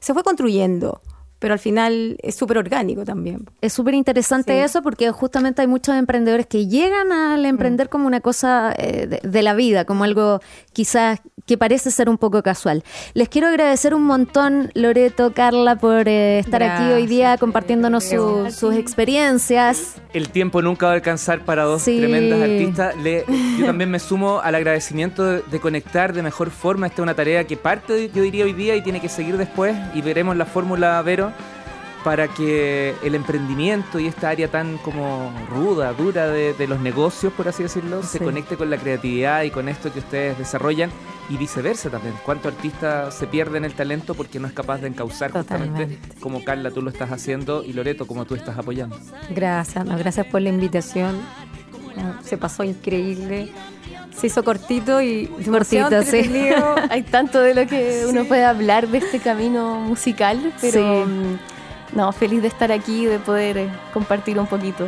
se 0.00 0.12
fue 0.14 0.22
construyendo, 0.24 1.00
pero 1.38 1.52
al 1.52 1.58
final 1.60 2.16
es 2.22 2.34
súper 2.34 2.58
orgánico 2.58 3.04
también. 3.04 3.44
Es 3.60 3.72
súper 3.74 3.94
interesante 3.94 4.52
Sí. 4.54 4.58
eso 4.64 4.82
porque 4.82 5.10
justamente 5.10 5.60
hay 5.62 5.68
muchos 5.68 5.94
emprendedores 5.94 6.46
que 6.46 6.66
llegan 6.66 7.12
al 7.12 7.44
emprender 7.44 7.88
como 7.88 8.06
una 8.06 8.20
cosa 8.20 8.74
eh, 8.76 9.06
de, 9.06 9.20
de 9.28 9.42
la 9.42 9.54
vida, 9.54 9.84
como 9.84 10.04
algo 10.04 10.40
quizás 10.72 11.20
que 11.46 11.56
parece 11.56 11.90
ser 11.90 12.08
un 12.08 12.18
poco 12.18 12.42
casual. 12.42 12.82
Les 13.14 13.28
quiero 13.28 13.46
agradecer 13.48 13.94
un 13.94 14.02
montón, 14.02 14.70
Loreto, 14.74 15.32
Carla, 15.32 15.76
por 15.76 16.08
eh, 16.08 16.40
estar 16.40 16.62
aquí 16.62 16.92
hoy 16.92 17.06
día 17.06 17.38
compartiéndonos 17.38 18.04
su- 18.04 18.50
sus 18.50 18.74
experiencias. 18.74 19.94
El 20.12 20.28
tiempo 20.30 20.60
nunca 20.60 20.86
va 20.86 20.92
a 20.92 20.94
alcanzar 20.96 21.44
para 21.44 21.64
dos 21.64 21.82
Sí. 21.82 21.98
tremendas 21.98 22.40
artistas. 22.42 22.96
Le- 23.02 23.24
yo 23.58 23.66
también 23.66 23.90
me 23.90 23.98
sumo 23.98 24.40
al 24.40 24.54
agradecimiento 24.56 25.24
de, 25.24 25.42
de 25.50 25.60
conectar 25.60 26.12
de 26.12 26.22
mejor 26.22 26.50
forma. 26.50 26.86
Esta 26.86 27.02
es 27.02 27.02
una 27.04 27.14
tarea 27.14 27.44
que 27.44 27.56
parte, 27.56 28.10
yo 28.12 28.22
diría, 28.22 28.44
hoy 28.44 28.52
día 28.52 28.74
y 28.76 28.82
tiene 28.82 29.00
que 29.00 29.08
seguir 29.08 29.36
después. 29.36 29.76
Y 29.94 30.02
veremos 30.02 30.36
la 30.36 30.46
fórmula 30.46 31.00
Vero 31.02 31.32
para 32.06 32.28
que 32.28 32.94
el 33.02 33.16
emprendimiento 33.16 33.98
y 33.98 34.06
esta 34.06 34.28
área 34.28 34.46
tan 34.46 34.78
como 34.78 35.32
ruda, 35.50 35.92
dura 35.92 36.28
de, 36.28 36.54
de 36.54 36.68
los 36.68 36.78
negocios, 36.78 37.32
por 37.32 37.48
así 37.48 37.64
decirlo, 37.64 38.00
se 38.04 38.18
Sí. 38.18 38.24
conecte 38.24 38.56
con 38.56 38.70
la 38.70 38.76
creatividad 38.76 39.42
y 39.42 39.50
con 39.50 39.68
esto 39.68 39.92
que 39.92 39.98
ustedes 39.98 40.38
desarrollan 40.38 40.88
y 41.28 41.36
viceversa 41.36 41.90
también. 41.90 42.14
¿Cuánto 42.24 42.46
artista 42.46 43.10
se 43.10 43.26
pierde 43.26 43.58
en 43.58 43.64
el 43.64 43.74
talento 43.74 44.14
porque 44.14 44.38
no 44.38 44.46
es 44.46 44.52
capaz 44.52 44.78
de 44.82 44.86
encauzar 44.86 45.32
justamente 45.32 45.80
Totalmente. 45.86 46.20
como 46.20 46.44
Carla 46.44 46.70
tú 46.70 46.80
lo 46.80 46.90
estás 46.90 47.10
haciendo 47.10 47.64
y 47.64 47.72
Loreto 47.72 48.06
como 48.06 48.24
tú 48.24 48.36
estás 48.36 48.56
apoyando? 48.56 48.96
Gracias, 49.34 49.84
no, 49.84 49.98
gracias 49.98 50.26
por 50.26 50.40
la 50.42 50.50
invitación. 50.50 51.16
No, 51.96 52.22
Se 52.22 52.38
pasó 52.38 52.62
increíble. 52.62 53.48
Se 54.16 54.28
hizo 54.28 54.44
cortito 54.44 55.02
y 55.02 55.26
Cortito, 55.26 56.02
sí. 56.04 56.30
Hay 56.90 57.02
tanto 57.02 57.40
de 57.40 57.52
lo 57.52 57.66
que 57.66 58.06
uno 58.08 58.24
puede 58.26 58.44
hablar 58.44 58.86
de 58.86 58.98
este 58.98 59.18
camino 59.18 59.80
musical, 59.80 60.54
pero 60.60 61.04
Sí. 61.04 61.10
No, 61.96 62.12
feliz 62.12 62.42
de 62.42 62.48
estar 62.48 62.70
aquí, 62.70 63.06
de 63.06 63.18
poder 63.18 63.56
eh, 63.58 63.68
compartir 63.92 64.38
un 64.38 64.46
poquito 64.46 64.86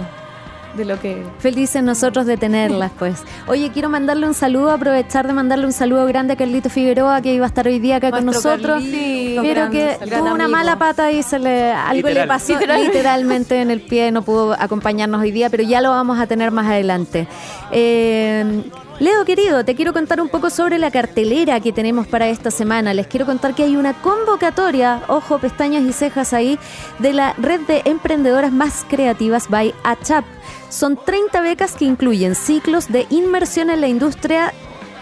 de 0.77 0.85
lo 0.85 1.01
que 1.01 1.25
Felices 1.39 1.83
nosotros 1.83 2.27
de 2.27 2.37
tenerlas, 2.37 2.93
pues. 2.99 3.23
Oye, 3.47 3.71
quiero 3.73 3.89
mandarle 3.89 4.27
un 4.27 4.35
saludo, 4.35 4.71
aprovechar 4.71 5.27
de 5.27 5.33
mandarle 5.33 5.65
un 5.65 5.73
saludo 5.73 6.05
grande 6.07 6.35
a 6.35 6.37
Carlito 6.37 6.69
Figueroa, 6.69 7.23
que 7.23 7.33
iba 7.33 7.47
a 7.47 7.49
estar 7.49 7.67
hoy 7.67 7.79
día 7.79 7.97
acá 7.97 8.11
con 8.11 8.27
nosotros. 8.27 8.83
Carlito, 8.83 9.43
pero 9.43 9.71
que 9.71 9.97
tuvo 10.05 10.21
una 10.35 10.45
amigo. 10.45 10.49
mala 10.51 10.79
pata 10.79 11.11
y 11.11 11.23
se 11.23 11.39
le 11.39 11.73
algo 11.73 11.95
Literal. 12.09 12.15
le 12.15 12.27
pasó 12.29 12.53
Literal. 12.53 12.83
literalmente 12.85 13.61
en 13.63 13.71
el 13.71 13.81
pie, 13.81 14.13
no 14.13 14.23
pudo 14.23 14.55
acompañarnos 14.59 15.23
hoy 15.23 15.31
día, 15.33 15.49
pero 15.49 15.63
ya 15.63 15.81
lo 15.81 15.91
vamos 15.91 16.19
a 16.21 16.27
tener 16.27 16.51
más 16.51 16.67
adelante. 16.67 17.27
Eh, 17.73 18.63
Leo, 19.01 19.25
querido, 19.25 19.65
te 19.65 19.77
quiero 19.77 19.93
contar 19.93 20.21
un 20.21 20.29
poco 20.29 20.51
sobre 20.51 20.77
la 20.77 20.91
cartelera 20.91 21.61
que 21.61 21.73
tenemos 21.73 22.09
para 22.09 22.27
esta 22.27 22.51
semana. 22.51 22.93
Les 22.95 23.07
quiero 23.07 23.27
contar 23.27 23.55
que 23.55 23.63
hay 23.63 23.77
una 23.77 23.95
convocatoria, 24.03 25.03
ojo, 25.07 25.39
pestañas 25.39 25.85
y 25.85 25.93
cejas 25.93 26.33
ahí, 26.33 26.59
de 26.99 27.13
la 27.13 27.33
red 27.35 27.61
de 27.61 27.83
emprendedoras 27.85 28.51
más 28.51 28.85
creativas 28.89 29.49
by 29.49 29.73
ACHAP. 29.85 30.25
Son 30.69 30.97
30 30.97 31.41
becas 31.43 31.77
que 31.77 31.85
incluyen 31.85 32.35
ciclos 32.35 32.91
de 32.91 33.07
inmersión 33.11 33.71
en 33.71 33.83
la 33.83 33.87
industria 33.87 34.53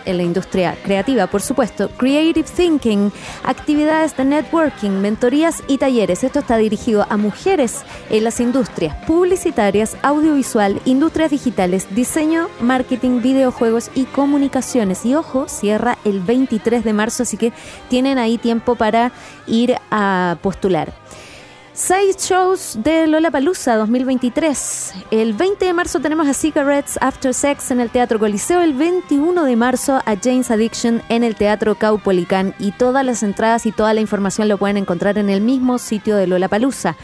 en 0.06 0.16
la 0.16 0.22
industria 0.22 0.76
creativa, 0.82 1.26
por 1.26 1.42
supuesto, 1.42 1.90
creative 1.90 2.48
thinking, 2.48 3.12
actividades 3.44 4.16
de 4.16 4.24
networking, 4.24 4.90
mentorías 4.90 5.62
y 5.68 5.78
talleres. 5.78 6.24
Esto 6.24 6.38
está 6.38 6.56
dirigido 6.56 7.06
a 7.10 7.16
mujeres 7.16 7.84
en 8.08 8.24
las 8.24 8.40
industrias 8.40 8.96
publicitarias, 9.06 9.96
audiovisual, 10.02 10.80
industrias 10.84 11.30
digitales, 11.30 11.86
diseño, 11.94 12.48
marketing, 12.60 13.20
videojuegos 13.20 13.90
y 13.94 14.04
comunicaciones. 14.04 15.04
Y 15.04 15.14
ojo, 15.14 15.48
cierra 15.48 15.98
el 16.04 16.20
23 16.20 16.84
de 16.84 16.92
marzo, 16.92 17.24
así 17.24 17.36
que 17.36 17.52
tienen 17.88 18.18
ahí 18.18 18.38
tiempo 18.38 18.76
para 18.76 19.12
ir 19.46 19.76
a 19.90 20.38
postular. 20.42 20.92
Seis 21.76 22.16
shows 22.16 22.78
de 22.82 23.06
Lola 23.06 23.30
Palusa 23.30 23.76
2023. 23.76 24.94
El 25.10 25.34
20 25.34 25.62
de 25.62 25.74
marzo 25.74 26.00
tenemos 26.00 26.26
a 26.26 26.32
Cigarettes 26.32 26.98
After 27.02 27.34
Sex 27.34 27.70
en 27.70 27.80
el 27.80 27.90
Teatro 27.90 28.18
Coliseo. 28.18 28.62
El 28.62 28.72
21 28.72 29.44
de 29.44 29.56
marzo 29.56 29.96
a 29.96 30.16
Jane's 30.16 30.50
Addiction 30.50 31.02
en 31.10 31.22
el 31.22 31.36
Teatro 31.36 31.74
Caupolicán. 31.74 32.54
Y 32.58 32.72
todas 32.72 33.04
las 33.04 33.22
entradas 33.22 33.66
y 33.66 33.72
toda 33.72 33.92
la 33.92 34.00
información 34.00 34.48
lo 34.48 34.56
pueden 34.56 34.78
encontrar 34.78 35.18
en 35.18 35.28
el 35.28 35.42
mismo 35.42 35.76
sitio 35.76 36.16
de 36.16 36.26
Lola 36.26 36.48
Palusa. 36.48 36.96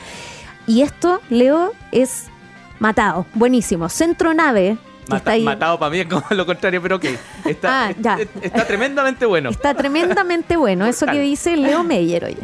Y 0.66 0.80
esto, 0.80 1.20
Leo, 1.28 1.72
es 1.90 2.28
matado. 2.78 3.26
Buenísimo. 3.35 3.90
Centro 3.90 4.32
Nave. 4.32 4.78
Ahí. 5.27 5.43
matado 5.43 5.79
para 5.79 5.91
mí 5.91 6.01
es 6.01 6.07
como 6.07 6.23
lo 6.31 6.47
contrario, 6.47 6.81
pero 6.81 6.97
ok. 6.97 7.05
Está, 7.45 7.87
Ah, 7.88 7.93
ya. 7.99 8.19
está, 8.41 8.67
tremendamente 8.67 9.27
bueno. 9.27 9.51
Está 9.51 9.75
tremendamente 9.75 10.57
bueno, 10.57 10.87
eso 10.87 11.07
que 11.07 11.21
dice 11.21 11.57
Leo 11.57 11.83
Meyer, 11.83 12.25
oye. 12.25 12.38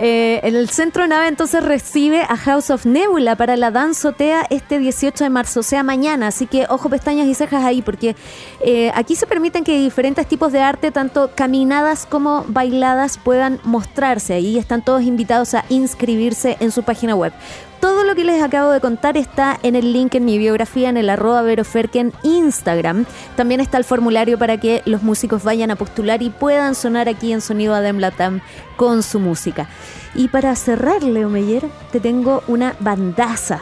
Eh, 0.00 0.40
el 0.44 0.68
centro 0.70 1.06
nave 1.06 1.28
entonces 1.28 1.64
recibe 1.64 2.22
a 2.22 2.36
House 2.36 2.70
of 2.70 2.86
Nebula 2.86 3.36
para 3.36 3.56
la 3.56 3.70
danzotea 3.70 4.46
este 4.50 4.78
18 4.78 5.24
de 5.24 5.30
marzo, 5.30 5.60
o 5.60 5.62
sea, 5.62 5.82
mañana. 5.82 6.28
Así 6.28 6.46
que 6.46 6.66
ojo, 6.68 6.88
pestañas 6.88 7.26
y 7.26 7.34
cejas 7.34 7.64
ahí, 7.64 7.82
porque 7.82 8.14
eh, 8.60 8.90
aquí 8.94 9.16
se 9.16 9.26
permiten 9.26 9.64
que 9.64 9.76
diferentes 9.78 10.26
tipos 10.26 10.52
de 10.52 10.60
arte, 10.60 10.90
tanto 10.92 11.30
caminadas 11.34 12.06
como 12.06 12.44
bailadas, 12.48 13.18
puedan 13.18 13.58
mostrarse. 13.64 14.34
Ahí 14.34 14.58
están 14.58 14.82
todos 14.84 15.02
invitados 15.02 15.54
a 15.54 15.64
inscribirse 15.68 16.56
en 16.60 16.70
su 16.70 16.82
página 16.82 17.14
web. 17.14 17.32
Todo 17.80 18.04
lo 18.04 18.14
que 18.14 18.24
les 18.24 18.42
acabo 18.42 18.70
de 18.70 18.80
contar 18.80 19.16
está 19.16 19.58
en 19.62 19.76
el 19.76 19.92
link 19.92 20.14
en 20.14 20.24
mi 20.24 20.38
biografía 20.38 20.88
en 20.88 20.96
el 20.96 21.10
arroba 21.10 21.42
veroferken 21.42 22.12
Instagram. 22.22 23.04
También 23.36 23.60
está 23.60 23.78
el 23.78 23.84
formulario 23.84 24.38
para 24.38 24.58
que 24.58 24.82
los 24.86 25.02
músicos 25.02 25.44
vayan 25.44 25.70
a 25.70 25.76
postular 25.76 26.22
y 26.22 26.30
puedan 26.30 26.74
sonar 26.74 27.08
aquí 27.08 27.32
en 27.32 27.40
Sonido 27.40 27.74
Adem 27.74 27.98
Latam 27.98 28.40
con 28.76 29.02
su 29.02 29.20
música. 29.20 29.68
Y 30.14 30.28
para 30.28 30.54
cerrar, 30.56 31.02
Leo 31.02 31.28
Meyer, 31.28 31.68
te 31.92 32.00
tengo 32.00 32.42
una 32.48 32.74
bandaza 32.80 33.60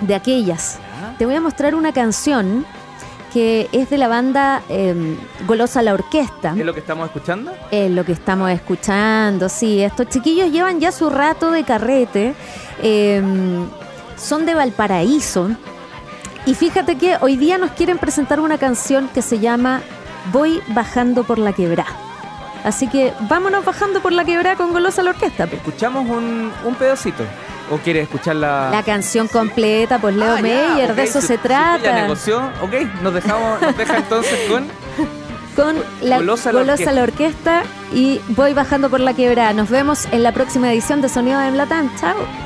de 0.00 0.14
aquellas. 0.14 0.78
Te 1.18 1.26
voy 1.26 1.34
a 1.34 1.40
mostrar 1.40 1.74
una 1.74 1.92
canción 1.92 2.66
que 3.32 3.68
es 3.72 3.90
de 3.90 3.98
la 3.98 4.08
banda 4.08 4.62
eh, 4.68 5.16
Golosa 5.46 5.82
la 5.82 5.94
Orquesta. 5.94 6.54
¿Es 6.56 6.64
lo 6.64 6.72
que 6.74 6.80
estamos 6.80 7.06
escuchando? 7.06 7.52
Es 7.70 7.90
lo 7.90 8.04
que 8.04 8.12
estamos 8.12 8.50
escuchando, 8.50 9.48
sí. 9.48 9.82
Estos 9.82 10.08
chiquillos 10.08 10.50
llevan 10.50 10.80
ya 10.80 10.92
su 10.92 11.10
rato 11.10 11.50
de 11.50 11.64
carrete. 11.64 12.34
eh, 12.82 13.22
son 14.16 14.46
de 14.46 14.54
Valparaíso. 14.54 15.50
Y 16.46 16.54
fíjate 16.54 16.96
que 16.96 17.16
hoy 17.20 17.36
día 17.36 17.58
nos 17.58 17.72
quieren 17.72 17.98
presentar 17.98 18.40
una 18.40 18.56
canción 18.56 19.08
que 19.12 19.20
se 19.20 19.40
llama 19.40 19.82
Voy 20.32 20.62
bajando 20.68 21.24
por 21.24 21.38
la 21.38 21.52
quebrá. 21.52 21.84
Así 22.64 22.88
que 22.88 23.12
vámonos 23.28 23.64
bajando 23.64 24.00
por 24.00 24.12
la 24.12 24.24
quebrá 24.24 24.56
con 24.56 24.72
Golosa 24.72 25.02
la 25.02 25.10
Orquesta. 25.10 25.46
pe. 25.46 25.56
¿Escuchamos 25.56 26.08
un, 26.08 26.50
un 26.64 26.74
pedacito? 26.76 27.24
¿O 27.70 27.78
quieres 27.78 28.04
escuchar 28.04 28.36
la...? 28.36 28.70
La 28.70 28.82
canción 28.82 29.28
completa, 29.28 29.98
pues 29.98 30.14
Leo 30.14 30.36
Ah, 30.36 30.42
Meyer, 30.42 30.94
de 30.94 31.02
eso 31.02 31.20
se 31.20 31.36
trata. 31.38 31.82
ya 31.82 32.02
negoció, 32.02 32.38
ok, 32.62 32.74
nos 33.02 33.14
dejamos, 33.14 33.60
nos 33.60 33.76
deja 33.76 33.96
entonces 33.96 34.38
con... 34.48 34.66
con 35.56 35.76
la 36.02 36.18
Golosa 36.18 36.52
Golosa, 36.52 36.84
la 36.86 36.92
la, 36.92 37.02
orquesta 37.02 37.62
y 37.92 38.20
voy 38.28 38.52
bajando 38.52 38.90
por 38.90 39.00
la 39.00 39.14
quebrada. 39.14 39.52
Nos 39.54 39.70
vemos 39.70 40.06
en 40.12 40.22
la 40.22 40.32
próxima 40.32 40.70
edición 40.70 41.00
de 41.00 41.08
Sonido 41.08 41.40
de 41.40 41.50
Platán. 41.50 41.90
Chao. 41.98 42.45